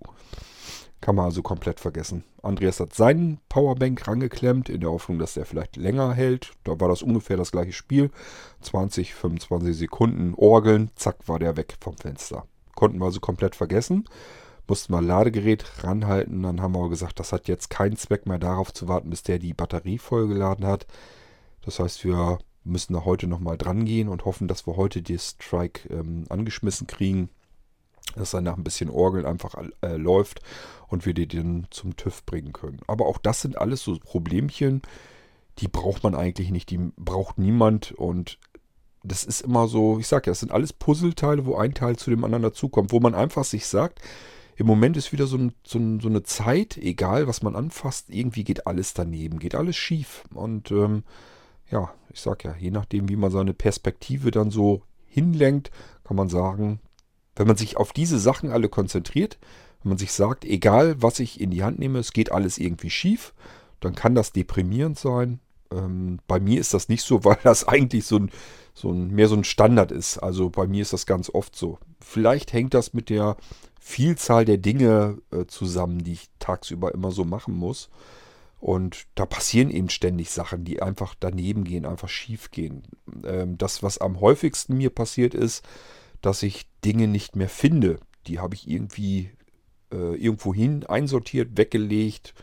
Kann 1.01 1.15
man 1.15 1.27
also 1.27 1.43
komplett 1.43 1.79
vergessen. 1.79 2.25
Andreas 2.43 2.81
hat 2.81 2.95
seinen 2.95 3.39
Powerbank 3.49 4.09
rangeklemmt, 4.09 4.69
in 4.69 4.81
der 4.81 4.91
Hoffnung, 4.91 5.19
dass 5.19 5.35
der 5.35 5.45
vielleicht 5.45 5.77
länger 5.77 6.13
hält. 6.13 6.53
Da 6.65 6.81
war 6.81 6.89
das 6.89 7.03
ungefähr 7.03 7.37
das 7.37 7.53
gleiche 7.53 7.73
Spiel. 7.73 8.11
20, 8.63 9.15
25 9.15 9.77
Sekunden 9.77 10.35
Orgeln, 10.35 10.91
zack, 10.97 11.29
war 11.29 11.39
der 11.39 11.57
weg 11.57 11.77
vom 11.81 11.97
Fenster. 11.97 12.47
Konnten 12.75 12.99
wir 12.99 13.05
also 13.05 13.21
komplett 13.21 13.55
vergessen 13.55 14.09
mussten 14.69 14.93
wir 14.93 15.03
Ladegerät 15.03 15.85
ranhalten. 15.85 16.43
Dann 16.43 16.61
haben 16.61 16.75
wir 16.75 16.89
gesagt, 16.89 17.19
das 17.19 17.33
hat 17.33 17.49
jetzt 17.49 17.71
keinen 17.71 17.97
Zweck 17.97 18.27
mehr 18.27 18.39
darauf 18.39 18.73
zu 18.73 18.89
warten, 18.89 19.11
bis 19.11 19.23
der 19.23 19.39
die 19.39 19.55
Batterie 19.55 19.99
vollgeladen 19.99 20.67
hat. 20.67 20.87
Das 21.63 21.79
heißt, 21.79 22.05
wir 22.05 22.39
müssen 22.65 22.93
da 22.93 23.05
heute 23.05 23.27
nochmal 23.27 23.57
dran 23.57 23.85
gehen 23.85 24.09
und 24.09 24.25
hoffen, 24.25 24.49
dass 24.49 24.67
wir 24.67 24.77
heute 24.77 25.03
die 25.03 25.19
Strike 25.19 25.89
ähm, 25.93 26.25
angeschmissen 26.29 26.87
kriegen. 26.87 27.31
Dass 28.17 28.35
er 28.35 28.41
nach 28.41 28.57
ein 28.57 28.65
bisschen 28.65 28.89
Orgeln 28.89 29.27
einfach 29.27 29.55
äh, 29.83 29.97
läuft 29.97 30.41
und 30.89 31.05
wir 31.05 31.13
die 31.13 31.29
dann 31.29 31.67
zum 31.71 31.97
TÜV 31.97 32.25
bringen 32.25 32.53
können. 32.53 32.81
Aber 32.87 33.07
auch 33.07 33.19
das 33.19 33.43
sind 33.43 33.59
alles 33.59 33.83
so 33.83 33.99
Problemchen, 33.99 34.81
die 35.59 35.69
braucht 35.69 36.05
man 36.05 36.15
eigentlich 36.15 36.51
nicht. 36.51 36.71
Die 36.71 36.79
braucht 36.97 37.39
niemand 37.39 37.93
und 37.93 38.39
das 39.05 39.25
ist 39.25 39.43
immer 39.43 39.69
so, 39.69 39.99
ich 39.99 40.07
sag 40.09 40.27
ja, 40.27 40.31
das 40.31 40.41
sind 40.41 40.53
alles 40.53 40.73
Puzzleteile, 40.73 41.47
wo 41.47 41.57
ein 41.57 41.75
Teil 41.75 41.97
zu 41.97 42.11
dem 42.11 42.25
anderen 42.25 42.43
dazukommt, 42.43 42.93
wo 42.93 43.01
man 43.01 43.15
einfach 43.15 43.45
sich 43.45 43.67
sagt, 43.67 44.01
im 44.59 44.67
Moment 44.67 44.97
ist 44.97 45.13
wieder 45.13 45.29
so, 45.29 45.37
ein, 45.37 45.53
so, 45.63 45.79
ein, 45.79 46.01
so, 46.01 46.09
eine 46.09 46.25
Zeit, 46.25 46.77
egal 46.77 47.29
was 47.29 47.43
man 47.43 47.55
anfasst, 47.55 48.11
irgendwie 48.11 48.43
geht 48.43 48.67
alles 48.67 48.93
daneben, 48.93 49.39
geht 49.39 49.55
alles 49.55 49.77
schief. 49.77 50.25
Und 50.35 50.73
ähm, 50.73 51.05
ja, 51.71 51.95
ich 52.13 52.21
sag 52.21 52.43
ja, 52.43 52.57
je 52.59 52.73
nachdem, 52.73 53.09
wie 53.09 53.15
man 53.15 53.31
seine 53.31 53.55
Perspektive 53.55 54.33
dann 54.33 54.51
so 54.51 54.83
hinlenkt, 55.07 55.71
kann 56.03 56.17
man 56.17 56.29
sagen, 56.29 56.81
wenn 57.37 57.47
man 57.47 57.57
sich 57.57 57.77
auf 57.77 57.93
diese 57.93 58.19
Sachen 58.19 58.51
alle 58.51 58.69
konzentriert, 58.69 59.39
wenn 59.83 59.91
man 59.91 59.99
sich 59.99 60.11
sagt, 60.11 60.45
egal 60.45 61.01
was 61.01 61.21
ich 61.21 61.41
in 61.41 61.53
die 61.53 61.63
Hand 61.63 61.79
nehme, 61.79 62.01
es 62.01 62.13
geht 62.13 62.33
alles 62.33 62.59
irgendwie 62.59 62.91
schief, 62.91 63.35
dann 63.79 63.95
kann 63.95 64.17
das 64.17 64.33
deprimierend 64.33 64.99
sein. 64.99 65.39
Ähm, 65.71 66.19
bei 66.27 66.41
mir 66.41 66.59
ist 66.59 66.75
das 66.75 66.89
nicht 66.89 67.05
so, 67.05 67.23
weil 67.25 67.39
das 67.45 67.69
eigentlich 67.69 68.07
so 68.07 68.17
ein, 68.17 68.31
so 68.75 68.91
ein, 68.91 69.13
mehr 69.13 69.29
so 69.29 69.37
ein 69.37 69.45
Standard 69.45 69.93
ist. 69.93 70.19
Also 70.19 70.51
bei 70.51 70.67
mir 70.67 70.83
ist 70.83 70.93
das 70.93 71.07
ganz 71.07 71.31
oft 71.31 71.55
so. 71.55 71.79
Vielleicht 72.01 72.53
hängt 72.53 72.75
das 72.75 72.93
mit 72.93 73.09
der 73.09 73.37
Vielzahl 73.79 74.45
der 74.45 74.59
Dinge 74.59 75.19
äh, 75.31 75.47
zusammen, 75.47 76.05
die 76.05 76.13
ich 76.13 76.31
tagsüber 76.39 76.93
immer 76.93 77.11
so 77.11 77.25
machen 77.25 77.55
muss. 77.55 77.89
Und 78.61 79.07
da 79.15 79.25
passieren 79.25 79.71
eben 79.71 79.89
ständig 79.89 80.31
Sachen, 80.31 80.65
die 80.65 80.83
einfach 80.83 81.15
daneben 81.19 81.65
gehen, 81.65 81.87
einfach 81.87 82.09
schief 82.09 82.51
gehen. 82.51 82.83
Ähm, 83.25 83.57
das, 83.57 83.83
was 83.83 83.99
am 83.99 84.21
häufigsten 84.21 84.77
mir 84.77 84.91
passiert 84.91 85.35
ist, 85.35 85.65
dass 86.23 86.43
ich 86.43 86.69
Dinge 86.85 87.07
nicht 87.07 87.37
mehr 87.37 87.49
finde. 87.49 88.01
Die 88.27 88.41
habe 88.41 88.57
ich 88.57 88.69
irgendwie 88.69 89.31
äh, 89.93 90.17
irgendwo 90.17 90.53
hin 90.53 90.85
einsortiert, 90.85 91.57
weggelegt, 91.57 92.35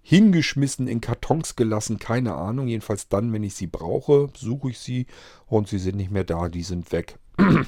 hingeschmissen, 0.00 0.88
in 0.88 1.00
Kartons 1.00 1.54
gelassen, 1.54 1.98
keine 1.98 2.34
Ahnung. 2.34 2.66
Jedenfalls 2.66 3.08
dann, 3.08 3.32
wenn 3.32 3.44
ich 3.44 3.54
sie 3.54 3.66
brauche, 3.66 4.30
suche 4.34 4.70
ich 4.70 4.78
sie 4.78 5.06
und 5.46 5.68
sie 5.68 5.78
sind 5.78 5.96
nicht 5.96 6.10
mehr 6.10 6.24
da, 6.24 6.48
die 6.48 6.62
sind 6.62 6.92
weg. 6.92 7.18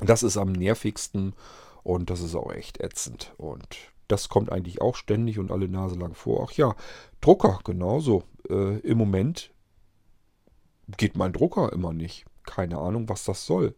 Das 0.00 0.22
ist 0.22 0.36
am 0.36 0.52
nervigsten 0.52 1.32
und 1.88 2.10
das 2.10 2.20
ist 2.20 2.34
auch 2.34 2.52
echt 2.52 2.80
ätzend. 2.80 3.32
Und 3.38 3.78
das 4.08 4.28
kommt 4.28 4.52
eigentlich 4.52 4.82
auch 4.82 4.94
ständig 4.94 5.38
und 5.38 5.50
alle 5.50 5.70
Nase 5.70 5.98
lang 5.98 6.12
vor. 6.12 6.46
Ach 6.46 6.52
ja, 6.52 6.76
Drucker 7.22 7.60
genauso. 7.64 8.24
Äh, 8.50 8.80
Im 8.80 8.98
Moment 8.98 9.54
geht 10.98 11.16
mein 11.16 11.32
Drucker 11.32 11.72
immer 11.72 11.94
nicht. 11.94 12.26
Keine 12.44 12.76
Ahnung, 12.76 13.08
was 13.08 13.24
das 13.24 13.46
soll. 13.46 13.74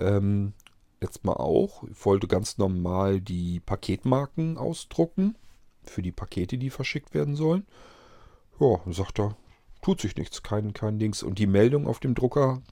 Ähm, 0.00 0.52
jetzt 1.00 1.24
mal 1.24 1.34
auch. 1.34 1.84
Ich 1.84 2.04
wollte 2.04 2.26
ganz 2.26 2.58
normal 2.58 3.20
die 3.20 3.60
Paketmarken 3.60 4.58
ausdrucken. 4.58 5.36
Für 5.84 6.02
die 6.02 6.10
Pakete, 6.10 6.58
die 6.58 6.70
verschickt 6.70 7.14
werden 7.14 7.36
sollen. 7.36 7.68
Ja, 8.58 8.80
sagt 8.86 9.20
er, 9.20 9.36
tut 9.80 10.00
sich 10.00 10.16
nichts, 10.16 10.42
kein, 10.42 10.72
kein 10.72 10.98
Dings. 10.98 11.22
Und 11.22 11.38
die 11.38 11.46
Meldung 11.46 11.86
auf 11.86 12.00
dem 12.00 12.16
Drucker 12.16 12.62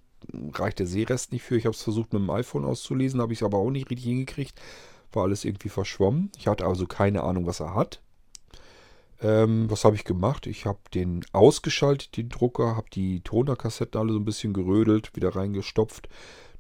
reicht 0.52 0.78
der 0.78 0.86
Seerest 0.86 1.32
nicht 1.32 1.42
für. 1.42 1.56
Ich 1.56 1.66
habe 1.66 1.74
es 1.74 1.82
versucht 1.82 2.12
mit 2.12 2.22
dem 2.22 2.30
iPhone 2.30 2.64
auszulesen, 2.64 3.20
habe 3.20 3.32
ich 3.32 3.40
es 3.40 3.44
aber 3.44 3.58
auch 3.58 3.70
nicht 3.70 3.90
richtig 3.90 4.06
hingekriegt. 4.06 4.60
War 5.12 5.24
alles 5.24 5.44
irgendwie 5.44 5.68
verschwommen. 5.68 6.30
Ich 6.38 6.46
hatte 6.46 6.66
also 6.66 6.86
keine 6.86 7.22
Ahnung, 7.22 7.46
was 7.46 7.60
er 7.60 7.74
hat. 7.74 8.00
Ähm, 9.22 9.70
was 9.70 9.84
habe 9.84 9.96
ich 9.96 10.04
gemacht? 10.04 10.46
Ich 10.46 10.66
habe 10.66 10.78
den 10.92 11.24
ausgeschaltet, 11.32 12.16
den 12.16 12.28
Drucker, 12.28 12.76
habe 12.76 12.90
die 12.92 13.20
Tonerkassetten 13.20 13.98
alle 13.98 14.12
so 14.12 14.18
ein 14.18 14.24
bisschen 14.26 14.52
gerödelt, 14.52 15.16
wieder 15.16 15.34
reingestopft, 15.34 16.08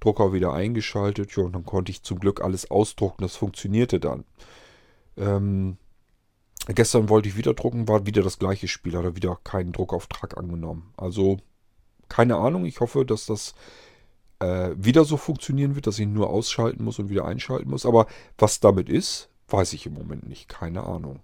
Drucker 0.00 0.32
wieder 0.32 0.54
eingeschaltet. 0.54 1.36
Ja, 1.36 1.44
und 1.44 1.52
dann 1.52 1.66
konnte 1.66 1.92
ich 1.92 2.02
zum 2.02 2.18
Glück 2.18 2.40
alles 2.40 2.70
ausdrucken. 2.70 3.22
Das 3.22 3.36
funktionierte 3.36 4.00
dann. 4.00 4.24
Ähm, 5.18 5.76
gestern 6.66 7.08
wollte 7.08 7.28
ich 7.28 7.36
wieder 7.36 7.54
drucken, 7.54 7.88
war 7.88 8.06
wieder 8.06 8.22
das 8.22 8.38
gleiche 8.38 8.68
Spiel, 8.68 8.96
hat 8.96 9.04
er 9.04 9.16
wieder 9.16 9.38
keinen 9.44 9.72
Druckauftrag 9.72 10.36
angenommen. 10.38 10.92
Also 10.96 11.38
keine 12.08 12.36
Ahnung. 12.36 12.64
Ich 12.64 12.80
hoffe, 12.80 13.04
dass 13.04 13.26
das 13.26 13.54
äh, 14.38 14.70
wieder 14.76 15.04
so 15.04 15.16
funktionieren 15.16 15.74
wird, 15.74 15.86
dass 15.86 15.98
ich 15.98 16.06
nur 16.06 16.30
ausschalten 16.30 16.84
muss 16.84 16.98
und 16.98 17.08
wieder 17.08 17.24
einschalten 17.24 17.70
muss. 17.70 17.86
Aber 17.86 18.06
was 18.38 18.60
damit 18.60 18.88
ist, 18.88 19.28
weiß 19.48 19.72
ich 19.72 19.86
im 19.86 19.94
Moment 19.94 20.28
nicht. 20.28 20.48
Keine 20.48 20.84
Ahnung. 20.84 21.20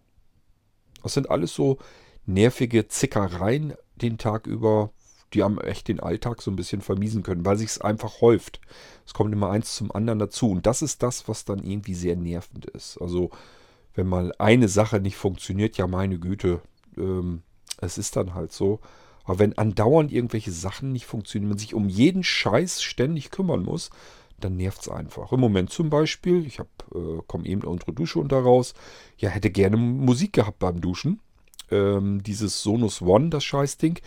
Das 1.03 1.14
sind 1.14 1.31
alles 1.31 1.55
so 1.55 1.79
nervige 2.27 2.88
Zickereien 2.88 3.75
den 3.97 4.18
Tag 4.18 4.47
über, 4.47 4.90
die 5.33 5.42
am 5.42 5.59
echt 5.59 5.88
den 5.88 6.01
Alltag 6.01 6.42
so 6.42 6.51
ein 6.51 6.57
bisschen 6.57 6.81
vermiesen 6.81 7.23
können, 7.23 7.45
weil 7.45 7.57
sich 7.57 7.71
es 7.71 7.81
einfach 7.81 8.21
häuft. 8.21 8.61
Es 9.07 9.14
kommt 9.14 9.33
immer 9.33 9.51
eins 9.51 9.75
zum 9.77 9.92
anderen 9.92 10.18
dazu. 10.18 10.51
Und 10.51 10.66
das 10.66 10.83
ist 10.83 11.03
das, 11.03 11.29
was 11.29 11.45
dann 11.45 11.62
irgendwie 11.62 11.95
sehr 11.95 12.16
nervend 12.16 12.66
ist. 12.66 12.99
Also, 13.01 13.31
wenn 13.95 14.07
mal 14.07 14.33
eine 14.38 14.68
Sache 14.68 15.01
nicht 15.01 15.16
funktioniert, 15.16 15.77
ja 15.77 15.87
meine 15.87 16.18
Güte, 16.18 16.61
ähm, 16.97 17.42
es 17.79 17.99
ist 17.99 18.16
dann 18.16 18.35
halt 18.35 18.53
so. 18.53 18.81
Aber 19.25 19.39
wenn 19.39 19.57
andauernd 19.57 20.13
irgendwelche 20.13 20.53
Sachen 20.53 20.93
nicht 20.93 21.07
funktionieren, 21.07 21.51
man 21.51 21.59
sich 21.59 21.75
um 21.75 21.89
jeden 21.89 22.25
Scheiß 22.25 22.83
ständig 22.83 23.31
kümmern 23.31 23.63
muss, 23.63 23.91
dann 24.41 24.57
nervt 24.57 24.83
es 24.83 24.89
einfach. 24.89 25.33
Im 25.33 25.41
Moment 25.41 25.71
zum 25.71 25.91
Beispiel, 25.91 26.47
ich 26.47 26.59
äh, 26.59 26.65
komme 27.27 27.47
eben 27.47 27.63
unsere 27.63 27.93
Dusche 27.93 28.19
unter 28.19 28.41
raus, 28.41 28.75
ja, 29.17 29.31
hätte 29.31 29.51
gerne 29.51 29.77
Musik 29.77 30.33
gehabt 30.33 30.59
beim 30.59 30.81
Duschen. 30.81 31.21
Ähm, 31.71 32.23
dieses 32.23 32.63
Sonus 32.63 33.01
One, 33.03 33.31
das 33.31 33.45
Scheißding, 33.45 33.99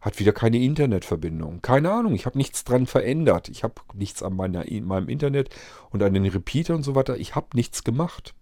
hat 0.00 0.18
wieder 0.18 0.32
keine 0.32 0.58
Internetverbindung. 0.58 1.62
Keine 1.62 1.90
Ahnung, 1.90 2.14
ich 2.14 2.26
habe 2.26 2.38
nichts 2.38 2.64
dran 2.64 2.86
verändert. 2.86 3.48
Ich 3.48 3.64
habe 3.64 3.74
nichts 3.94 4.22
an 4.22 4.34
meiner, 4.36 4.64
meinem 4.82 5.08
Internet 5.08 5.50
und 5.90 6.02
an 6.02 6.14
den 6.14 6.26
Repeater 6.26 6.74
und 6.74 6.82
so 6.82 6.94
weiter. 6.94 7.16
Ich 7.16 7.34
habe 7.34 7.48
nichts 7.54 7.82
gemacht. 7.82 8.34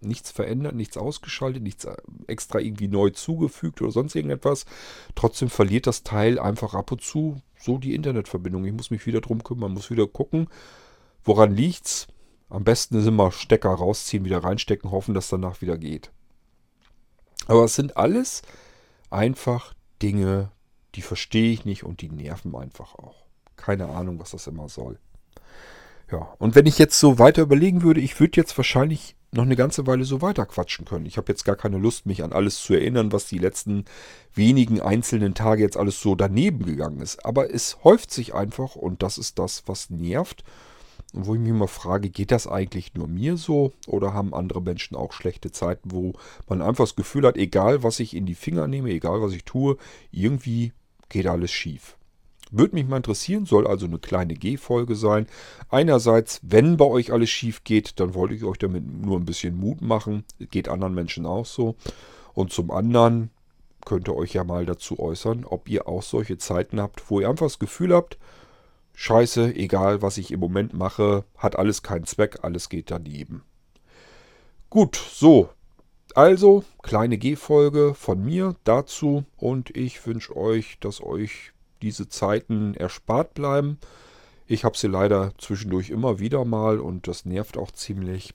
Nichts 0.00 0.30
verändert, 0.30 0.74
nichts 0.74 0.96
ausgeschaltet, 0.96 1.62
nichts 1.62 1.84
äh, 1.84 1.96
extra 2.26 2.60
irgendwie 2.60 2.88
neu 2.88 3.10
zugefügt 3.10 3.82
oder 3.82 3.90
sonst 3.90 4.14
irgendetwas. 4.14 4.64
Trotzdem 5.14 5.50
verliert 5.50 5.86
das 5.86 6.02
Teil 6.02 6.38
einfach 6.38 6.74
ab 6.74 6.92
und 6.92 7.02
zu 7.02 7.40
so 7.58 7.78
die 7.78 7.94
Internetverbindung. 7.94 8.64
Ich 8.64 8.72
muss 8.72 8.90
mich 8.90 9.06
wieder 9.06 9.20
drum 9.20 9.42
kümmern, 9.42 9.72
muss 9.72 9.90
wieder 9.90 10.06
gucken, 10.06 10.48
woran 11.24 11.52
liegt's. 11.54 12.06
Am 12.50 12.64
besten 12.64 12.98
ist 12.98 13.06
immer 13.06 13.30
Stecker 13.30 13.70
rausziehen, 13.70 14.24
wieder 14.24 14.42
reinstecken, 14.42 14.90
hoffen, 14.90 15.14
dass 15.14 15.28
danach 15.28 15.60
wieder 15.60 15.76
geht. 15.76 16.10
Aber 17.46 17.64
es 17.64 17.74
sind 17.74 17.96
alles 17.96 18.42
einfach 19.10 19.74
Dinge, 20.00 20.50
die 20.94 21.02
verstehe 21.02 21.52
ich 21.52 21.64
nicht 21.64 21.84
und 21.84 22.00
die 22.00 22.08
nerven 22.08 22.54
einfach 22.54 22.94
auch. 22.94 23.26
Keine 23.56 23.88
Ahnung, 23.88 24.18
was 24.18 24.30
das 24.30 24.46
immer 24.46 24.68
soll. 24.68 24.98
Ja, 26.10 26.34
und 26.38 26.54
wenn 26.54 26.66
ich 26.66 26.78
jetzt 26.78 26.98
so 26.98 27.18
weiter 27.18 27.42
überlegen 27.42 27.82
würde, 27.82 28.00
ich 28.00 28.18
würde 28.18 28.36
jetzt 28.36 28.56
wahrscheinlich 28.56 29.14
noch 29.32 29.42
eine 29.42 29.56
ganze 29.56 29.86
Weile 29.86 30.04
so 30.04 30.22
weiter 30.22 30.46
quatschen 30.46 30.84
können. 30.84 31.06
Ich 31.06 31.16
habe 31.18 31.30
jetzt 31.30 31.44
gar 31.44 31.56
keine 31.56 31.78
Lust, 31.78 32.06
mich 32.06 32.22
an 32.22 32.32
alles 32.32 32.62
zu 32.62 32.74
erinnern, 32.74 33.12
was 33.12 33.26
die 33.26 33.38
letzten 33.38 33.84
wenigen 34.34 34.80
einzelnen 34.80 35.34
Tage 35.34 35.62
jetzt 35.62 35.76
alles 35.76 36.00
so 36.00 36.14
daneben 36.14 36.64
gegangen 36.64 37.00
ist. 37.00 37.24
Aber 37.24 37.52
es 37.52 37.78
häuft 37.84 38.10
sich 38.10 38.34
einfach 38.34 38.74
und 38.74 39.02
das 39.02 39.18
ist 39.18 39.38
das, 39.38 39.64
was 39.66 39.90
nervt. 39.90 40.44
Und 41.12 41.26
wo 41.26 41.34
ich 41.34 41.40
mich 41.40 41.50
immer 41.50 41.68
frage, 41.68 42.10
geht 42.10 42.30
das 42.30 42.46
eigentlich 42.46 42.94
nur 42.94 43.08
mir 43.08 43.36
so 43.36 43.72
oder 43.86 44.12
haben 44.12 44.34
andere 44.34 44.60
Menschen 44.60 44.94
auch 44.96 45.12
schlechte 45.12 45.50
Zeiten, 45.50 45.90
wo 45.90 46.14
man 46.48 46.60
einfach 46.60 46.84
das 46.84 46.96
Gefühl 46.96 47.26
hat, 47.26 47.36
egal 47.36 47.82
was 47.82 48.00
ich 48.00 48.14
in 48.14 48.26
die 48.26 48.34
Finger 48.34 48.66
nehme, 48.66 48.90
egal 48.90 49.22
was 49.22 49.32
ich 49.32 49.44
tue, 49.44 49.78
irgendwie 50.10 50.72
geht 51.08 51.26
alles 51.26 51.50
schief. 51.50 51.97
Würde 52.50 52.74
mich 52.74 52.86
mal 52.86 52.98
interessieren, 52.98 53.46
soll 53.46 53.66
also 53.66 53.86
eine 53.86 53.98
kleine 53.98 54.34
G-Folge 54.34 54.94
sein. 54.94 55.26
Einerseits, 55.68 56.40
wenn 56.42 56.76
bei 56.76 56.86
euch 56.86 57.12
alles 57.12 57.30
schief 57.30 57.64
geht, 57.64 58.00
dann 58.00 58.14
wollte 58.14 58.34
ich 58.34 58.44
euch 58.44 58.58
damit 58.58 58.84
nur 58.86 59.18
ein 59.18 59.26
bisschen 59.26 59.58
Mut 59.58 59.82
machen. 59.82 60.24
Geht 60.50 60.68
anderen 60.68 60.94
Menschen 60.94 61.26
auch 61.26 61.46
so. 61.46 61.76
Und 62.34 62.52
zum 62.52 62.70
anderen 62.70 63.30
könnt 63.84 64.08
ihr 64.08 64.16
euch 64.16 64.34
ja 64.34 64.44
mal 64.44 64.66
dazu 64.66 64.98
äußern, 64.98 65.44
ob 65.44 65.68
ihr 65.68 65.88
auch 65.88 66.02
solche 66.02 66.38
Zeiten 66.38 66.80
habt, 66.80 67.10
wo 67.10 67.20
ihr 67.20 67.28
einfach 67.28 67.46
das 67.46 67.58
Gefühl 67.58 67.94
habt, 67.94 68.18
scheiße, 68.94 69.54
egal 69.54 70.02
was 70.02 70.18
ich 70.18 70.30
im 70.30 70.40
Moment 70.40 70.74
mache, 70.74 71.24
hat 71.36 71.56
alles 71.56 71.82
keinen 71.82 72.04
Zweck, 72.04 72.40
alles 72.42 72.68
geht 72.68 72.90
daneben. 72.90 73.42
Gut, 74.70 74.96
so. 74.96 75.48
Also, 76.14 76.64
kleine 76.82 77.16
G-Folge 77.16 77.94
von 77.94 78.24
mir 78.24 78.56
dazu 78.64 79.24
und 79.36 79.76
ich 79.76 80.04
wünsche 80.06 80.36
euch, 80.36 80.78
dass 80.80 81.02
euch 81.02 81.52
diese 81.82 82.08
Zeiten 82.08 82.74
erspart 82.74 83.34
bleiben. 83.34 83.78
Ich 84.46 84.64
habe 84.64 84.76
sie 84.76 84.86
leider 84.86 85.32
zwischendurch 85.38 85.90
immer 85.90 86.18
wieder 86.18 86.44
mal 86.44 86.80
und 86.80 87.06
das 87.06 87.24
nervt 87.24 87.58
auch 87.58 87.70
ziemlich. 87.70 88.34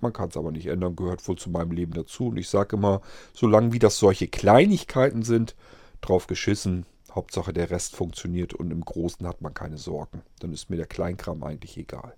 Man 0.00 0.12
kann 0.12 0.28
es 0.28 0.36
aber 0.36 0.50
nicht 0.50 0.66
ändern, 0.66 0.96
gehört 0.96 1.26
wohl 1.28 1.36
zu 1.36 1.50
meinem 1.50 1.70
Leben 1.70 1.92
dazu. 1.92 2.28
Und 2.28 2.36
ich 2.36 2.48
sage 2.48 2.76
immer, 2.76 3.00
solange 3.32 3.72
wie 3.72 3.78
das 3.78 3.98
solche 3.98 4.26
Kleinigkeiten 4.26 5.22
sind, 5.22 5.54
drauf 6.00 6.26
geschissen. 6.26 6.86
Hauptsache 7.12 7.52
der 7.52 7.70
Rest 7.70 7.94
funktioniert 7.94 8.54
und 8.54 8.70
im 8.70 8.80
Großen 8.80 9.26
hat 9.26 9.42
man 9.42 9.54
keine 9.54 9.78
Sorgen. 9.78 10.22
Dann 10.40 10.52
ist 10.52 10.70
mir 10.70 10.76
der 10.76 10.86
Kleinkram 10.86 11.44
eigentlich 11.44 11.76
egal. 11.76 12.14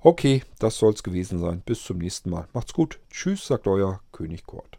Okay, 0.00 0.42
das 0.58 0.76
soll 0.78 0.92
es 0.92 1.02
gewesen 1.02 1.38
sein. 1.38 1.62
Bis 1.64 1.84
zum 1.84 1.98
nächsten 1.98 2.30
Mal. 2.30 2.48
Macht's 2.52 2.72
gut. 2.72 2.98
Tschüss, 3.10 3.46
sagt 3.46 3.66
euer 3.68 4.00
König 4.10 4.44
Kurt. 4.44 4.78